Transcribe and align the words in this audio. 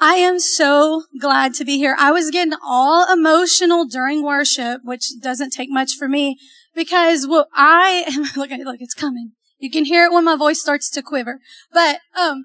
I 0.00 0.14
am 0.14 0.38
so 0.38 1.04
glad 1.20 1.54
to 1.54 1.64
be 1.64 1.76
here. 1.76 1.96
I 1.98 2.12
was 2.12 2.30
getting 2.30 2.54
all 2.64 3.12
emotional 3.12 3.84
during 3.84 4.22
worship, 4.22 4.82
which 4.84 5.10
doesn't 5.20 5.50
take 5.50 5.70
much 5.70 5.94
for 5.94 6.08
me 6.08 6.38
because 6.74 7.26
well, 7.26 7.48
I 7.52 8.04
am, 8.08 8.22
look, 8.36 8.50
look, 8.50 8.80
it's 8.80 8.94
coming. 8.94 9.32
You 9.58 9.70
can 9.70 9.84
hear 9.84 10.04
it 10.04 10.12
when 10.12 10.24
my 10.24 10.36
voice 10.36 10.60
starts 10.60 10.88
to 10.90 11.02
quiver. 11.02 11.40
But, 11.72 12.00
um, 12.18 12.44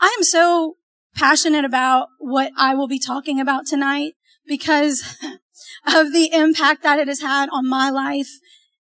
I 0.00 0.14
am 0.16 0.22
so 0.22 0.76
passionate 1.16 1.64
about 1.64 2.08
what 2.18 2.52
I 2.56 2.74
will 2.74 2.88
be 2.88 2.98
talking 2.98 3.40
about 3.40 3.66
tonight 3.66 4.12
because 4.46 5.02
of 5.86 6.12
the 6.12 6.30
impact 6.32 6.82
that 6.82 6.98
it 6.98 7.08
has 7.08 7.20
had 7.20 7.48
on 7.50 7.68
my 7.68 7.90
life 7.90 8.30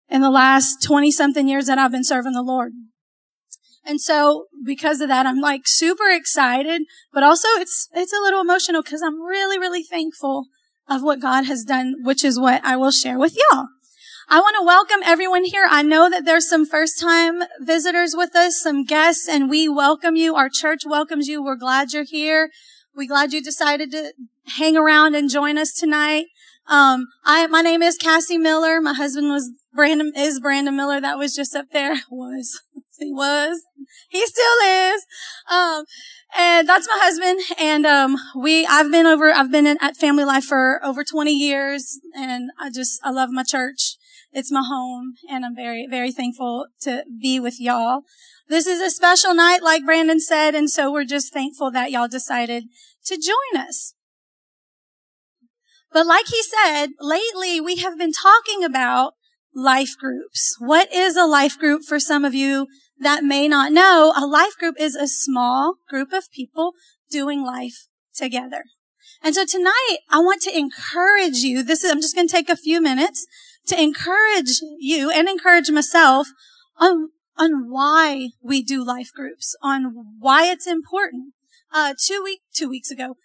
in 0.09 0.21
the 0.21 0.29
last 0.29 0.83
20 0.83 1.11
something 1.11 1.47
years 1.47 1.67
that 1.67 1.77
I've 1.77 1.91
been 1.91 2.03
serving 2.03 2.33
the 2.33 2.41
Lord. 2.41 2.73
And 3.85 3.99
so 3.99 4.45
because 4.63 5.01
of 5.01 5.09
that, 5.09 5.25
I'm 5.25 5.41
like 5.41 5.67
super 5.67 6.09
excited, 6.09 6.83
but 7.13 7.23
also 7.23 7.47
it's, 7.55 7.89
it's 7.93 8.13
a 8.13 8.21
little 8.21 8.41
emotional 8.41 8.83
because 8.83 9.01
I'm 9.01 9.21
really, 9.21 9.57
really 9.57 9.83
thankful 9.83 10.47
of 10.87 11.03
what 11.03 11.19
God 11.19 11.45
has 11.45 11.63
done, 11.63 11.95
which 12.03 12.23
is 12.23 12.39
what 12.39 12.63
I 12.63 12.75
will 12.75 12.91
share 12.91 13.17
with 13.17 13.35
y'all. 13.35 13.67
I 14.29 14.39
want 14.39 14.55
to 14.59 14.65
welcome 14.65 15.01
everyone 15.03 15.43
here. 15.43 15.67
I 15.69 15.81
know 15.81 16.09
that 16.09 16.25
there's 16.25 16.47
some 16.47 16.65
first 16.65 16.99
time 17.01 17.43
visitors 17.59 18.13
with 18.15 18.35
us, 18.35 18.61
some 18.61 18.85
guests, 18.85 19.27
and 19.27 19.49
we 19.49 19.67
welcome 19.67 20.15
you. 20.15 20.35
Our 20.35 20.49
church 20.49 20.83
welcomes 20.85 21.27
you. 21.27 21.43
We're 21.43 21.57
glad 21.57 21.91
you're 21.91 22.05
here. 22.05 22.49
We're 22.95 23.09
glad 23.09 23.33
you 23.33 23.43
decided 23.43 23.91
to 23.91 24.13
hang 24.57 24.77
around 24.77 25.15
and 25.15 25.29
join 25.29 25.57
us 25.57 25.73
tonight. 25.73 26.27
Um, 26.67 27.07
I, 27.25 27.47
my 27.47 27.61
name 27.61 27.81
is 27.81 27.97
Cassie 27.97 28.37
Miller. 28.37 28.79
My 28.79 28.93
husband 28.93 29.29
was 29.29 29.51
Brandon, 29.73 30.13
is 30.15 30.39
Brandon 30.39 30.75
Miller. 30.75 31.01
That 31.01 31.17
was 31.17 31.35
just 31.35 31.55
up 31.55 31.65
there. 31.73 31.99
Was. 32.09 32.61
He 33.01 33.11
was. 33.11 33.63
He 34.09 34.25
still 34.25 34.57
is. 34.65 35.05
Um, 35.49 35.85
and 36.37 36.67
that's 36.67 36.87
my 36.87 36.99
husband. 37.01 37.39
And, 37.59 37.85
um, 37.85 38.17
we, 38.35 38.65
I've 38.65 38.91
been 38.91 39.05
over, 39.05 39.31
I've 39.31 39.51
been 39.51 39.67
in, 39.67 39.77
at 39.81 39.97
Family 39.97 40.25
Life 40.25 40.45
for 40.45 40.79
over 40.83 41.03
20 41.03 41.31
years 41.31 41.99
and 42.15 42.51
I 42.59 42.69
just, 42.69 42.99
I 43.03 43.11
love 43.11 43.29
my 43.31 43.43
church. 43.43 43.97
It's 44.33 44.51
my 44.51 44.63
home 44.65 45.15
and 45.29 45.45
I'm 45.45 45.55
very, 45.55 45.87
very 45.89 46.11
thankful 46.11 46.67
to 46.81 47.03
be 47.21 47.39
with 47.39 47.59
y'all. 47.59 48.01
This 48.47 48.67
is 48.67 48.81
a 48.81 48.89
special 48.89 49.33
night, 49.33 49.63
like 49.63 49.85
Brandon 49.85 50.19
said, 50.19 50.55
and 50.55 50.69
so 50.69 50.91
we're 50.91 51.05
just 51.05 51.33
thankful 51.33 51.71
that 51.71 51.91
y'all 51.91 52.07
decided 52.07 52.65
to 53.05 53.17
join 53.17 53.61
us. 53.61 53.93
But 55.91 56.05
like 56.05 56.27
he 56.27 56.41
said, 56.43 56.87
lately 56.99 57.59
we 57.59 57.77
have 57.77 57.97
been 57.97 58.11
talking 58.11 58.63
about 58.63 59.13
life 59.53 59.97
groups. 59.99 60.55
What 60.59 60.93
is 60.93 61.17
a 61.17 61.25
life 61.25 61.57
group 61.57 61.83
for 61.83 61.99
some 61.99 62.23
of 62.23 62.33
you 62.33 62.67
that 63.01 63.23
may 63.23 63.47
not 63.47 63.71
know? 63.71 64.13
A 64.15 64.25
life 64.25 64.57
group 64.57 64.75
is 64.79 64.95
a 64.95 65.07
small 65.07 65.75
group 65.89 66.13
of 66.13 66.31
people 66.31 66.73
doing 67.09 67.43
life 67.43 67.87
together. 68.15 68.63
And 69.23 69.35
so 69.35 69.45
tonight 69.45 69.97
I 70.09 70.19
want 70.19 70.41
to 70.43 70.57
encourage 70.57 71.37
you. 71.37 71.63
This 71.63 71.83
is, 71.83 71.91
I'm 71.91 72.01
just 72.01 72.15
going 72.15 72.27
to 72.27 72.35
take 72.35 72.49
a 72.49 72.55
few 72.55 72.81
minutes 72.81 73.25
to 73.67 73.79
encourage 73.79 74.61
you 74.79 75.11
and 75.11 75.27
encourage 75.27 75.69
myself 75.69 76.27
on, 76.77 77.09
on 77.37 77.69
why 77.69 78.29
we 78.41 78.63
do 78.63 78.85
life 78.85 79.09
groups, 79.13 79.55
on 79.61 79.93
why 80.19 80.45
it's 80.45 80.67
important. 80.67 81.33
Uh, 81.73 81.93
two 81.99 82.21
week, 82.23 82.41
two 82.53 82.69
weeks 82.69 82.91
ago, 82.91 83.15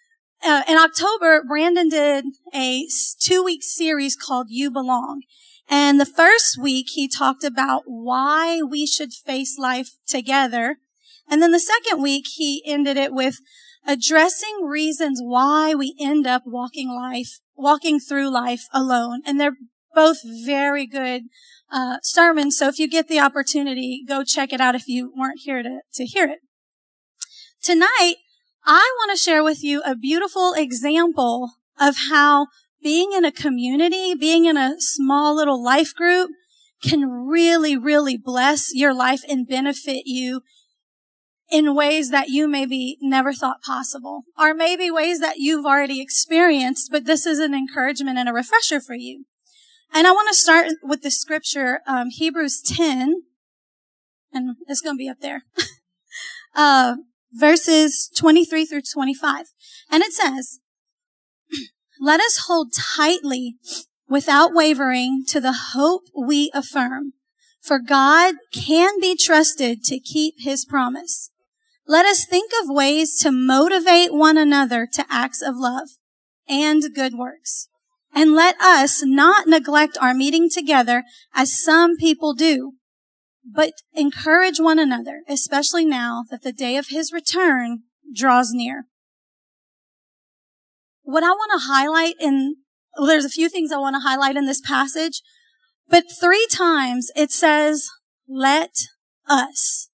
uh, 0.43 0.63
in 0.69 0.77
October, 0.77 1.43
Brandon 1.47 1.89
did 1.89 2.25
a 2.53 2.85
two 3.19 3.43
week 3.43 3.63
series 3.63 4.15
called 4.15 4.47
You 4.49 4.69
Belong. 4.69 5.23
And 5.69 5.99
the 5.99 6.05
first 6.05 6.57
week 6.59 6.87
he 6.93 7.07
talked 7.07 7.43
about 7.43 7.83
why 7.85 8.61
we 8.61 8.85
should 8.87 9.13
face 9.13 9.57
life 9.57 9.89
together. 10.07 10.77
And 11.29 11.41
then 11.41 11.51
the 11.51 11.59
second 11.59 12.01
week 12.01 12.25
he 12.35 12.63
ended 12.65 12.97
it 12.97 13.13
with 13.13 13.35
addressing 13.85 14.63
reasons 14.63 15.19
why 15.21 15.73
we 15.73 15.95
end 15.99 16.25
up 16.25 16.43
walking 16.45 16.89
life, 16.89 17.39
walking 17.55 17.99
through 17.99 18.29
life 18.29 18.63
alone. 18.73 19.21
And 19.25 19.39
they're 19.39 19.57
both 19.93 20.19
very 20.45 20.85
good 20.85 21.23
uh, 21.71 21.97
sermons. 22.01 22.57
So 22.57 22.67
if 22.67 22.79
you 22.79 22.87
get 22.87 23.07
the 23.07 23.19
opportunity, 23.19 24.03
go 24.07 24.23
check 24.23 24.53
it 24.53 24.61
out 24.61 24.75
if 24.75 24.87
you 24.87 25.11
weren't 25.17 25.39
here 25.43 25.63
to, 25.63 25.81
to 25.95 26.05
hear 26.05 26.27
it. 26.27 26.39
Tonight, 27.61 28.15
I 28.65 28.89
want 28.99 29.11
to 29.11 29.21
share 29.21 29.43
with 29.43 29.63
you 29.63 29.81
a 29.85 29.95
beautiful 29.95 30.53
example 30.53 31.53
of 31.79 31.95
how 32.09 32.47
being 32.87 33.11
in 33.11 33.25
a 33.25 33.33
community, 33.33 34.15
being 34.15 34.45
in 34.45 34.55
a 34.55 34.75
small 34.79 35.35
little 35.35 35.61
life 35.61 35.93
group 35.93 36.29
can 36.81 37.01
really, 37.27 37.75
really 37.75 38.15
bless 38.15 38.73
your 38.73 38.93
life 38.93 39.23
and 39.27 39.45
benefit 39.45 40.03
you 40.05 40.39
in 41.51 41.75
ways 41.75 42.11
that 42.11 42.29
you 42.29 42.47
maybe 42.47 42.97
never 43.01 43.33
thought 43.33 43.61
possible, 43.61 44.21
or 44.39 44.53
maybe 44.53 44.89
ways 44.89 45.19
that 45.19 45.35
you've 45.35 45.65
already 45.65 45.99
experienced, 45.99 46.87
but 46.89 47.03
this 47.03 47.25
is 47.25 47.39
an 47.39 47.53
encouragement 47.53 48.17
and 48.17 48.29
a 48.29 48.33
refresher 48.33 48.79
for 48.79 48.95
you. 48.95 49.25
And 49.93 50.07
I 50.07 50.11
want 50.11 50.29
to 50.29 50.33
start 50.33 50.67
with 50.81 51.01
the 51.01 51.11
scripture, 51.11 51.81
um, 51.87 52.07
Hebrews 52.09 52.61
10, 52.61 53.23
and 54.31 54.55
it's 54.67 54.79
going 54.79 54.95
to 54.95 54.97
be 54.97 55.09
up 55.09 55.19
there, 55.19 55.43
uh, 56.55 56.95
verses 57.33 58.09
23 58.15 58.65
through 58.65 58.83
25. 58.93 59.47
And 59.91 60.03
it 60.03 60.13
says, 60.13 60.61
let 61.99 62.19
us 62.19 62.45
hold 62.47 62.73
tightly 62.73 63.55
without 64.07 64.53
wavering 64.53 65.23
to 65.27 65.39
the 65.39 65.55
hope 65.73 66.03
we 66.15 66.51
affirm. 66.53 67.13
For 67.61 67.79
God 67.79 68.35
can 68.53 68.99
be 69.01 69.15
trusted 69.15 69.83
to 69.85 69.99
keep 69.99 70.35
his 70.39 70.65
promise. 70.65 71.31
Let 71.85 72.05
us 72.05 72.25
think 72.25 72.51
of 72.61 72.69
ways 72.69 73.17
to 73.19 73.31
motivate 73.31 74.13
one 74.13 74.37
another 74.37 74.87
to 74.93 75.05
acts 75.09 75.41
of 75.41 75.55
love 75.57 75.89
and 76.47 76.83
good 76.93 77.13
works. 77.13 77.69
And 78.13 78.33
let 78.33 78.59
us 78.61 79.03
not 79.03 79.47
neglect 79.47 79.97
our 80.01 80.13
meeting 80.13 80.49
together 80.49 81.03
as 81.35 81.61
some 81.61 81.97
people 81.97 82.33
do, 82.33 82.73
but 83.45 83.73
encourage 83.93 84.59
one 84.59 84.79
another, 84.79 85.21
especially 85.27 85.85
now 85.85 86.23
that 86.31 86.43
the 86.43 86.53
day 86.53 86.77
of 86.77 86.87
his 86.87 87.11
return 87.11 87.83
draws 88.13 88.51
near 88.53 88.85
what 91.07 91.23
I 91.23 91.29
want 91.29 91.51
to 91.53 91.67
highlight 91.67 92.15
in, 92.19 92.57
well, 92.97 93.07
there's 93.07 93.23
a 93.23 93.29
few 93.29 93.47
things 93.47 93.71
I 93.71 93.77
want 93.77 93.95
to 93.95 94.01
highlight 94.01 94.35
in 94.35 94.45
this 94.45 94.59
passage, 94.59 95.21
but 95.87 96.03
three 96.19 96.45
times 96.51 97.09
it 97.15 97.31
says, 97.31 97.89
let 98.27 98.71
us. 99.25 99.89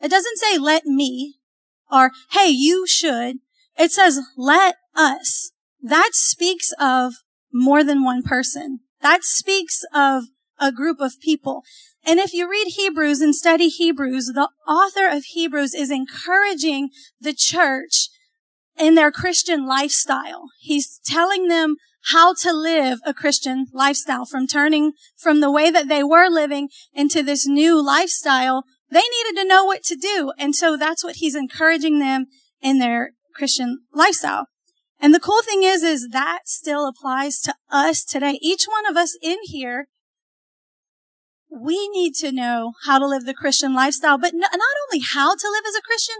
It 0.00 0.08
doesn't 0.08 0.38
say 0.38 0.58
let 0.58 0.86
me 0.86 1.40
or 1.90 2.12
hey, 2.30 2.48
you 2.48 2.86
should. 2.86 3.38
It 3.76 3.90
says 3.90 4.20
let 4.36 4.76
us. 4.94 5.50
That 5.82 6.10
speaks 6.12 6.72
of 6.80 7.14
more 7.52 7.82
than 7.82 8.04
one 8.04 8.22
person. 8.22 8.80
That 9.00 9.24
speaks 9.24 9.82
of 9.92 10.26
a 10.60 10.70
group 10.70 11.00
of 11.00 11.20
people. 11.20 11.64
And 12.06 12.20
if 12.20 12.32
you 12.32 12.48
read 12.48 12.68
Hebrews 12.68 13.20
and 13.20 13.34
study 13.34 13.68
Hebrews, 13.68 14.26
the 14.26 14.48
author 14.68 15.08
of 15.08 15.24
Hebrews 15.24 15.74
is 15.74 15.90
encouraging 15.90 16.90
the 17.20 17.34
church 17.34 18.10
in 18.78 18.94
their 18.94 19.12
Christian 19.12 19.66
lifestyle. 19.66 20.48
He's 20.60 21.00
telling 21.04 21.48
them 21.48 21.76
how 22.06 22.34
to 22.34 22.52
live 22.52 22.98
a 23.04 23.14
Christian 23.14 23.66
lifestyle 23.72 24.24
from 24.24 24.46
turning 24.46 24.92
from 25.16 25.40
the 25.40 25.50
way 25.50 25.70
that 25.70 25.88
they 25.88 26.02
were 26.02 26.28
living 26.28 26.68
into 26.92 27.22
this 27.22 27.46
new 27.46 27.84
lifestyle. 27.84 28.64
They 28.90 29.00
needed 29.00 29.40
to 29.40 29.48
know 29.48 29.64
what 29.64 29.84
to 29.84 29.96
do. 29.96 30.32
And 30.38 30.54
so 30.54 30.76
that's 30.76 31.04
what 31.04 31.16
he's 31.16 31.36
encouraging 31.36 32.00
them 32.00 32.26
in 32.60 32.78
their 32.78 33.12
Christian 33.34 33.80
lifestyle. 33.92 34.46
And 35.00 35.14
the 35.14 35.20
cool 35.20 35.42
thing 35.42 35.62
is, 35.62 35.82
is 35.82 36.08
that 36.12 36.40
still 36.46 36.86
applies 36.86 37.40
to 37.40 37.54
us 37.70 38.04
today. 38.04 38.38
Each 38.40 38.66
one 38.66 38.86
of 38.88 38.96
us 38.96 39.16
in 39.22 39.38
here, 39.44 39.88
we 41.50 41.88
need 41.88 42.14
to 42.16 42.30
know 42.30 42.72
how 42.84 42.98
to 42.98 43.06
live 43.06 43.24
the 43.24 43.34
Christian 43.34 43.74
lifestyle, 43.74 44.16
but 44.16 44.32
not 44.34 44.52
only 44.54 45.04
how 45.04 45.34
to 45.34 45.50
live 45.50 45.64
as 45.66 45.74
a 45.74 45.82
Christian, 45.82 46.16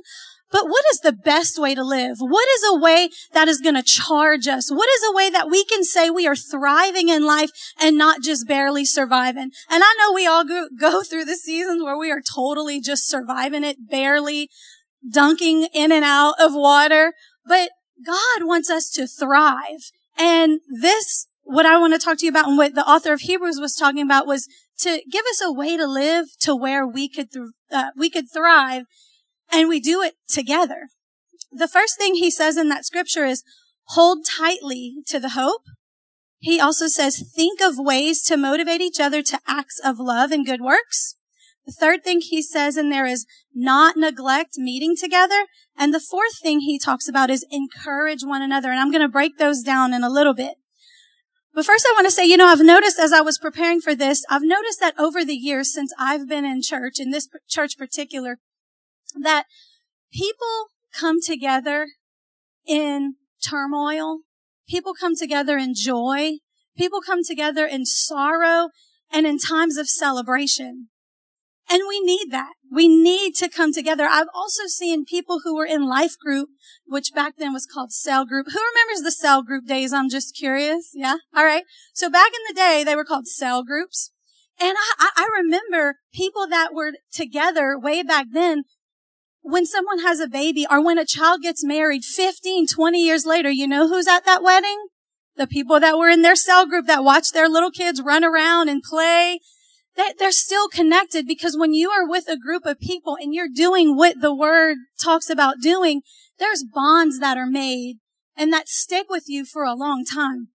but 0.52 0.68
what 0.68 0.84
is 0.92 1.00
the 1.00 1.12
best 1.12 1.58
way 1.58 1.74
to 1.74 1.82
live? 1.82 2.18
What 2.20 2.46
is 2.46 2.62
a 2.70 2.78
way 2.78 3.08
that 3.32 3.48
is 3.48 3.60
going 3.60 3.74
to 3.74 3.82
charge 3.82 4.46
us? 4.46 4.70
What 4.70 4.88
is 4.90 5.02
a 5.08 5.16
way 5.16 5.30
that 5.30 5.50
we 5.50 5.64
can 5.64 5.82
say 5.82 6.10
we 6.10 6.26
are 6.26 6.36
thriving 6.36 7.08
in 7.08 7.24
life 7.24 7.50
and 7.80 7.96
not 7.96 8.20
just 8.22 8.46
barely 8.46 8.84
surviving? 8.84 9.50
And 9.70 9.82
I 9.82 9.94
know 9.98 10.12
we 10.12 10.26
all 10.26 10.44
go, 10.44 10.68
go 10.78 11.02
through 11.02 11.24
the 11.24 11.36
seasons 11.36 11.82
where 11.82 11.98
we 11.98 12.12
are 12.12 12.20
totally 12.20 12.80
just 12.80 13.08
surviving 13.08 13.64
it, 13.64 13.88
barely 13.88 14.50
dunking 15.10 15.68
in 15.74 15.90
and 15.90 16.04
out 16.04 16.34
of 16.38 16.52
water. 16.54 17.14
But 17.46 17.70
God 18.04 18.44
wants 18.46 18.70
us 18.70 18.90
to 18.90 19.06
thrive. 19.06 19.90
And 20.18 20.60
this, 20.68 21.26
what 21.44 21.64
I 21.64 21.78
want 21.78 21.94
to 21.94 21.98
talk 21.98 22.18
to 22.18 22.26
you 22.26 22.30
about 22.30 22.48
and 22.48 22.58
what 22.58 22.74
the 22.74 22.86
author 22.86 23.14
of 23.14 23.22
Hebrews 23.22 23.58
was 23.58 23.74
talking 23.74 24.02
about 24.02 24.26
was 24.26 24.46
to 24.80 25.00
give 25.10 25.24
us 25.30 25.40
a 25.42 25.50
way 25.50 25.78
to 25.78 25.86
live 25.86 26.26
to 26.40 26.54
where 26.54 26.86
we 26.86 27.08
could, 27.08 27.32
th- 27.32 27.46
uh, 27.72 27.90
we 27.96 28.10
could 28.10 28.30
thrive 28.30 28.84
and 29.52 29.68
we 29.68 29.80
do 29.80 30.02
it 30.02 30.14
together. 30.28 30.88
The 31.52 31.68
first 31.68 31.98
thing 31.98 32.14
he 32.14 32.30
says 32.30 32.56
in 32.56 32.68
that 32.70 32.86
scripture 32.86 33.24
is 33.24 33.44
hold 33.88 34.24
tightly 34.24 34.96
to 35.08 35.20
the 35.20 35.30
hope. 35.30 35.62
He 36.38 36.58
also 36.58 36.86
says 36.86 37.22
think 37.36 37.60
of 37.60 37.74
ways 37.78 38.22
to 38.24 38.36
motivate 38.36 38.80
each 38.80 38.98
other 38.98 39.22
to 39.22 39.40
acts 39.46 39.78
of 39.84 40.00
love 40.00 40.32
and 40.32 40.46
good 40.46 40.60
works. 40.60 41.16
The 41.66 41.72
third 41.72 42.02
thing 42.02 42.20
he 42.20 42.42
says 42.42 42.76
in 42.76 42.88
there 42.88 43.06
is 43.06 43.26
not 43.54 43.96
neglect 43.96 44.54
meeting 44.56 44.96
together. 44.96 45.44
And 45.76 45.94
the 45.94 46.00
fourth 46.00 46.40
thing 46.42 46.60
he 46.60 46.78
talks 46.78 47.08
about 47.08 47.30
is 47.30 47.46
encourage 47.50 48.24
one 48.24 48.42
another. 48.42 48.70
And 48.70 48.80
I'm 48.80 48.90
going 48.90 49.02
to 49.02 49.08
break 49.08 49.38
those 49.38 49.62
down 49.62 49.94
in 49.94 50.02
a 50.02 50.10
little 50.10 50.34
bit. 50.34 50.54
But 51.54 51.66
first 51.66 51.86
I 51.88 51.92
want 51.94 52.06
to 52.06 52.10
say, 52.10 52.26
you 52.26 52.36
know, 52.36 52.46
I've 52.46 52.64
noticed 52.64 52.98
as 52.98 53.12
I 53.12 53.20
was 53.20 53.38
preparing 53.38 53.80
for 53.80 53.94
this, 53.94 54.24
I've 54.28 54.42
noticed 54.42 54.80
that 54.80 54.98
over 54.98 55.24
the 55.24 55.34
years 55.34 55.72
since 55.72 55.92
I've 55.98 56.26
been 56.26 56.44
in 56.44 56.62
church, 56.62 56.98
in 56.98 57.10
this 57.10 57.28
church 57.48 57.76
particular, 57.76 58.38
that 59.20 59.46
people 60.12 60.68
come 60.94 61.20
together 61.20 61.88
in 62.66 63.14
turmoil. 63.46 64.20
People 64.68 64.94
come 64.94 65.16
together 65.16 65.58
in 65.58 65.74
joy. 65.74 66.38
People 66.76 67.00
come 67.00 67.20
together 67.22 67.66
in 67.66 67.84
sorrow 67.84 68.70
and 69.12 69.26
in 69.26 69.38
times 69.38 69.76
of 69.76 69.88
celebration. 69.88 70.88
And 71.70 71.82
we 71.88 72.00
need 72.00 72.30
that. 72.30 72.52
We 72.70 72.88
need 72.88 73.34
to 73.36 73.48
come 73.48 73.72
together. 73.72 74.04
I've 74.04 74.28
also 74.34 74.66
seen 74.66 75.04
people 75.04 75.40
who 75.44 75.56
were 75.56 75.66
in 75.66 75.88
life 75.88 76.18
group, 76.18 76.48
which 76.86 77.14
back 77.14 77.34
then 77.38 77.52
was 77.52 77.66
called 77.66 77.92
cell 77.92 78.26
group. 78.26 78.46
Who 78.46 78.58
remembers 78.58 79.04
the 79.04 79.12
cell 79.12 79.42
group 79.42 79.66
days? 79.66 79.92
I'm 79.92 80.10
just 80.10 80.36
curious. 80.36 80.90
Yeah. 80.94 81.16
All 81.34 81.44
right. 81.44 81.64
So 81.94 82.10
back 82.10 82.28
in 82.28 82.40
the 82.48 82.60
day, 82.60 82.82
they 82.84 82.96
were 82.96 83.04
called 83.04 83.26
cell 83.26 83.62
groups. 83.62 84.10
And 84.60 84.76
I, 84.98 85.10
I 85.16 85.28
remember 85.42 85.96
people 86.12 86.46
that 86.48 86.74
were 86.74 86.92
together 87.12 87.78
way 87.78 88.02
back 88.02 88.26
then. 88.32 88.64
When 89.42 89.66
someone 89.66 90.00
has 90.00 90.20
a 90.20 90.28
baby 90.28 90.66
or 90.70 90.82
when 90.82 90.98
a 90.98 91.06
child 91.06 91.42
gets 91.42 91.64
married 91.64 92.04
15, 92.04 92.66
20 92.66 93.04
years 93.04 93.26
later, 93.26 93.50
you 93.50 93.66
know 93.66 93.88
who's 93.88 94.08
at 94.08 94.24
that 94.24 94.42
wedding? 94.42 94.86
The 95.36 95.46
people 95.46 95.80
that 95.80 95.98
were 95.98 96.08
in 96.08 96.22
their 96.22 96.36
cell 96.36 96.66
group 96.66 96.86
that 96.86 97.04
watched 97.04 97.34
their 97.34 97.48
little 97.48 97.70
kids 97.70 98.00
run 98.00 98.24
around 98.24 98.68
and 98.68 98.82
play 98.82 99.40
they're 100.18 100.32
still 100.32 100.68
connected 100.68 101.26
because 101.26 101.56
when 101.56 101.74
you 101.74 101.90
are 101.90 102.08
with 102.08 102.28
a 102.28 102.38
group 102.38 102.64
of 102.64 102.80
people 102.80 103.16
and 103.20 103.34
you're 103.34 103.48
doing 103.52 103.96
what 103.96 104.20
the 104.20 104.34
word 104.34 104.78
talks 105.02 105.28
about 105.28 105.60
doing, 105.60 106.02
there's 106.38 106.64
bonds 106.64 107.18
that 107.20 107.36
are 107.36 107.46
made 107.46 107.96
and 108.36 108.52
that 108.52 108.68
stick 108.68 109.06
with 109.10 109.24
you 109.26 109.44
for 109.44 109.64
a 109.64 109.74
long 109.74 110.04
time. 110.04 110.48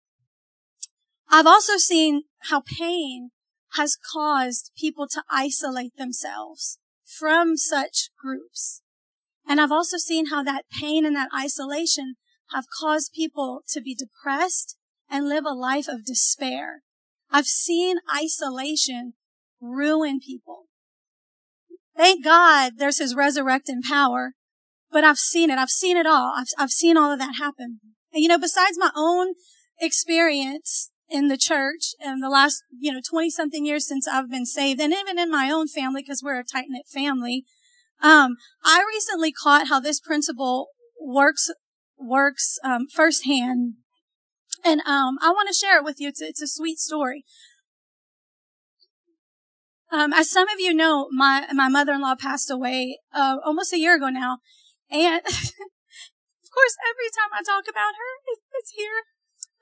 I've 1.30 1.48
also 1.48 1.78
seen 1.78 2.24
how 2.50 2.62
pain 2.62 3.31
has 3.74 3.98
caused 4.13 4.72
people 4.78 5.07
to 5.10 5.24
isolate 5.30 5.95
themselves 5.98 6.80
from 7.07 7.56
such 7.56 8.09
groups. 8.21 8.81
And 9.48 9.62
I've 9.62 9.71
also 9.71 9.98
seen 9.98 10.27
how 10.27 10.44
that 10.44 10.65
pain 10.69 11.06
and 11.06 11.15
that 11.15 11.30
isolation 11.38 12.15
have 12.51 12.65
caused 12.80 13.13
people 13.13 13.62
to 13.69 13.81
be 13.81 13.95
depressed 13.95 14.75
and 15.09 15.30
live 15.30 15.45
a 15.45 15.54
life 15.54 15.88
of 15.88 16.06
despair. 16.06 16.81
I've 17.31 17.45
seen 17.45 17.98
isolation 18.15 19.13
ruin 19.62 20.19
people. 20.19 20.65
Thank 21.95 22.24
God 22.24 22.74
there's 22.77 23.00
his 23.00 23.15
resurrecting 23.15 23.81
power, 23.81 24.33
but 24.92 25.04
I've 25.04 25.18
seen 25.18 25.50
it. 25.50 25.57
I've 25.57 25.69
seen 25.69 25.98
it 25.98 26.06
all. 26.06 26.33
I've, 26.38 26.48
I've 26.57 26.71
seen 26.71 26.98
all 26.98 27.12
of 27.12 27.19
that 27.19 27.36
happen. 27.38 27.80
And 28.13 28.21
you 28.21 28.27
know, 28.27 28.38
besides 28.38 28.77
my 28.77 28.92
own 28.95 29.33
experience 29.80 30.92
in 31.09 31.27
the 31.27 31.38
church 31.38 31.94
in 32.04 32.19
the 32.19 32.30
last, 32.30 32.63
you 32.77 32.92
know, 32.92 33.00
20 33.07 33.30
something 33.30 33.65
years 33.65 33.88
since 33.88 34.07
I've 34.07 34.30
been 34.30 34.45
saved 34.45 34.81
and 34.81 34.94
even 34.94 35.18
in 35.18 35.31
my 35.31 35.50
own 35.50 35.68
family, 35.68 36.01
because 36.01 36.21
we're 36.24 36.39
a 36.39 36.44
tight 36.44 36.65
knit 36.69 36.88
family, 36.88 37.45
um, 38.01 38.36
I 38.63 38.83
recently 38.88 39.31
caught 39.31 39.68
how 39.68 39.80
this 39.80 40.00
principle 40.00 40.69
works, 41.00 41.50
works, 41.98 42.57
um, 42.63 42.88
firsthand. 42.94 43.75
And, 44.65 44.81
um, 44.81 45.18
I 45.21 45.30
want 45.30 45.48
to 45.48 45.54
share 45.54 45.77
it 45.77 45.83
with 45.83 46.00
you. 46.00 46.09
It's, 46.09 46.21
it's 46.21 46.42
a 46.42 46.48
sweet 46.48 46.80
story. 46.80 47.24
Um, 49.89 50.12
as 50.12 50.30
some 50.30 50.50
of 50.50 50.59
you 50.59 50.74
know, 50.74 51.07
my 51.12 51.48
my 51.54 51.69
mother-in-law 51.69 52.15
passed 52.19 52.51
away 52.51 53.00
uh, 53.13 53.38
almost 53.45 53.71
a 53.71 53.80
year 53.80 53.95
ago 53.95 54.09
now, 54.09 54.39
and 54.92 55.24
of 55.25 56.50
course, 56.51 56.75
every 56.83 57.09
time 57.15 57.31
I 57.31 57.42
talk 57.42 57.63
about 57.69 57.95
her, 57.95 58.12
it, 58.27 58.39
it's 58.59 58.71
here. 58.71 59.04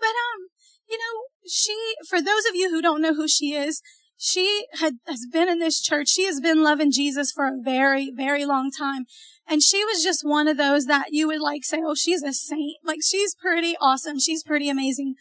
But 0.06 0.13
um, 0.13 0.50
you 0.88 1.00
know, 1.00 1.24
she 1.50 1.96
for 2.07 2.22
those 2.22 2.46
of 2.48 2.54
you 2.54 2.69
who 2.69 2.80
don't 2.80 3.02
know 3.02 3.16
who 3.16 3.28
she 3.28 3.54
is, 3.54 3.81
she 4.18 4.68
had 4.80 4.98
has 5.07 5.25
been 5.31 5.50
in 5.50 5.57
this 5.57 5.81
church. 5.81 6.10
She 6.10 6.25
has 6.25 6.40
been 6.40 6.62
loving 6.62 6.92
Jesus 6.92 7.31
for 7.31 7.46
a 7.46 7.60
very 7.60 8.12
very 8.16 8.46
long 8.46 8.69
time, 8.69 9.06
and 9.48 9.63
she 9.63 9.84
was 9.84 10.04
just 10.04 10.22
one 10.24 10.48
of 10.48 10.57
those 10.57 10.86
that 10.86 11.07
you 11.10 11.25
would 11.28 11.42
like 11.42 11.63
say, 11.63 11.80
"Oh, 11.84 11.96
she's 11.96 12.22
a 12.22 12.34
saint. 12.34 12.78
Like 12.84 13.00
she's 13.04 13.34
pretty 13.34 13.75
awesome. 13.81 14.19
She's 14.19 14.44
pretty 14.44 14.69
amazing." 14.69 15.16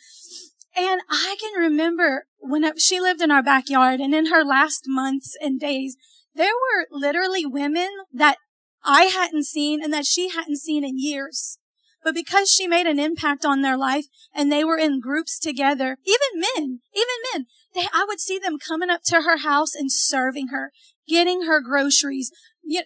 And 0.76 1.00
I 1.08 1.36
can 1.40 1.58
remember 1.58 2.26
when 2.40 2.76
she 2.78 3.00
lived 3.00 3.22
in 3.22 3.30
our 3.30 3.42
backyard 3.42 4.00
and 4.00 4.14
in 4.14 4.26
her 4.26 4.44
last 4.44 4.82
months 4.86 5.34
and 5.40 5.58
days, 5.58 5.96
there 6.34 6.52
were 6.52 6.86
literally 6.90 7.46
women 7.46 7.88
that 8.12 8.36
I 8.84 9.04
hadn't 9.04 9.44
seen 9.44 9.82
and 9.82 9.94
that 9.94 10.04
she 10.04 10.28
hadn't 10.28 10.58
seen 10.58 10.84
in 10.84 10.98
years. 10.98 11.58
But 12.04 12.14
because 12.14 12.50
she 12.50 12.68
made 12.68 12.86
an 12.86 13.00
impact 13.00 13.46
on 13.46 13.62
their 13.62 13.78
life 13.78 14.04
and 14.34 14.52
they 14.52 14.62
were 14.62 14.76
in 14.76 15.00
groups 15.00 15.38
together, 15.38 15.96
even 16.04 16.40
men, 16.54 16.80
even 16.94 17.16
men, 17.32 17.46
they, 17.74 17.88
I 17.92 18.04
would 18.06 18.20
see 18.20 18.38
them 18.38 18.58
coming 18.58 18.90
up 18.90 19.00
to 19.06 19.22
her 19.22 19.38
house 19.38 19.74
and 19.74 19.90
serving 19.90 20.48
her, 20.48 20.70
getting 21.08 21.46
her 21.46 21.62
groceries. 21.62 22.30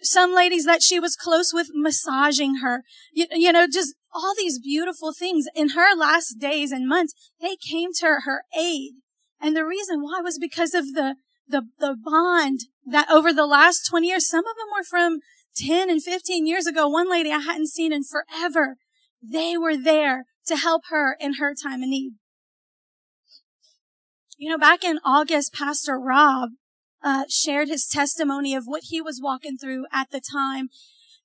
Some 0.01 0.33
ladies 0.33 0.65
that 0.65 0.81
she 0.81 0.99
was 0.99 1.17
close 1.17 1.53
with 1.53 1.67
massaging 1.73 2.57
her, 2.57 2.83
you, 3.11 3.25
you 3.31 3.51
know, 3.51 3.67
just 3.67 3.93
all 4.13 4.33
these 4.37 4.57
beautiful 4.57 5.13
things 5.13 5.45
in 5.53 5.69
her 5.69 5.95
last 5.95 6.39
days 6.39 6.71
and 6.71 6.87
months. 6.87 7.13
They 7.41 7.57
came 7.57 7.91
to 7.99 8.21
her 8.23 8.43
aid. 8.57 8.93
And 9.41 9.55
the 9.55 9.65
reason 9.65 10.01
why 10.01 10.21
was 10.21 10.39
because 10.39 10.73
of 10.73 10.93
the, 10.93 11.15
the, 11.47 11.63
the 11.77 11.95
bond 12.01 12.61
that 12.85 13.09
over 13.11 13.33
the 13.33 13.45
last 13.45 13.85
20 13.89 14.07
years, 14.07 14.29
some 14.29 14.45
of 14.45 14.55
them 14.55 14.67
were 14.73 14.83
from 14.83 15.19
10 15.55 15.89
and 15.89 16.01
15 16.01 16.47
years 16.47 16.67
ago. 16.67 16.87
One 16.87 17.09
lady 17.09 17.31
I 17.31 17.39
hadn't 17.39 17.67
seen 17.67 17.91
in 17.91 18.03
forever. 18.03 18.77
They 19.21 19.57
were 19.57 19.77
there 19.77 20.25
to 20.47 20.55
help 20.55 20.83
her 20.89 21.15
in 21.19 21.35
her 21.35 21.53
time 21.53 21.83
of 21.83 21.89
need. 21.89 22.13
You 24.37 24.49
know, 24.49 24.57
back 24.57 24.83
in 24.83 24.99
August, 25.03 25.53
Pastor 25.53 25.99
Rob 25.99 26.51
uh, 27.03 27.25
shared 27.29 27.67
his 27.67 27.87
testimony 27.87 28.55
of 28.55 28.63
what 28.65 28.83
he 28.85 29.01
was 29.01 29.19
walking 29.21 29.57
through 29.57 29.85
at 29.91 30.11
the 30.11 30.21
time. 30.21 30.69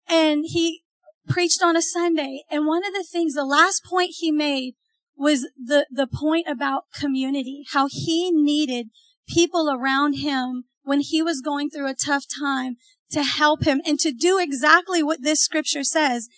And 0.09 0.45
he 0.49 0.83
preached 1.29 1.63
on 1.63 1.77
a 1.77 1.83
Sunday. 1.83 2.43
And 2.51 2.67
one 2.67 2.85
of 2.85 2.93
the 2.93 3.07
things, 3.11 3.35
the 3.35 3.45
last 3.45 3.85
point 3.85 4.17
he 4.19 4.33
made 4.33 4.75
was 5.17 5.49
the, 5.57 5.87
the 5.91 6.09
point 6.09 6.47
about 6.49 6.85
community, 6.93 7.65
how 7.73 7.89
he 7.91 8.31
needed 8.33 8.89
people 9.29 9.71
around 9.71 10.15
him 10.15 10.65
when 10.83 11.01
he 11.01 11.23
was 11.23 11.41
going 11.41 11.71
through 11.71 11.89
a 11.89 11.95
tough 11.95 12.25
time 12.41 12.77
to 13.11 13.23
help 13.23 13.65
him 13.65 13.81
and 13.87 13.99
to 14.01 14.13
do 14.13 14.39
exactly 14.39 15.03
what 15.03 15.23
this 15.23 15.41
scripture 15.41 15.85
says. 15.85 16.29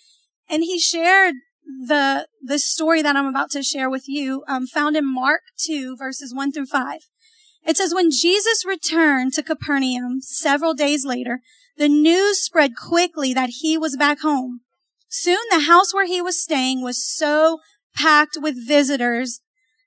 And 0.49 0.63
he 0.63 0.79
shared 0.79 1.35
the, 1.67 2.27
the 2.41 2.59
story 2.59 3.01
that 3.01 3.15
I'm 3.15 3.27
about 3.27 3.51
to 3.51 3.63
share 3.63 3.89
with 3.89 4.07
you, 4.07 4.43
um, 4.47 4.67
found 4.67 4.95
in 4.95 5.11
Mark 5.11 5.41
2 5.57 5.95
verses 5.97 6.33
1 6.33 6.51
through 6.51 6.67
5. 6.67 6.99
It 7.65 7.75
says, 7.75 7.93
when 7.93 8.11
Jesus 8.11 8.65
returned 8.65 9.33
to 9.33 9.43
Capernaum 9.43 10.21
several 10.21 10.73
days 10.73 11.05
later, 11.05 11.41
the 11.77 11.89
news 11.89 12.41
spread 12.41 12.71
quickly 12.75 13.33
that 13.33 13.49
he 13.61 13.77
was 13.77 13.97
back 13.97 14.21
home. 14.21 14.61
Soon 15.09 15.39
the 15.51 15.61
house 15.61 15.93
where 15.93 16.07
he 16.07 16.21
was 16.21 16.41
staying 16.41 16.81
was 16.81 17.03
so 17.03 17.59
packed 17.95 18.37
with 18.41 18.67
visitors 18.67 19.41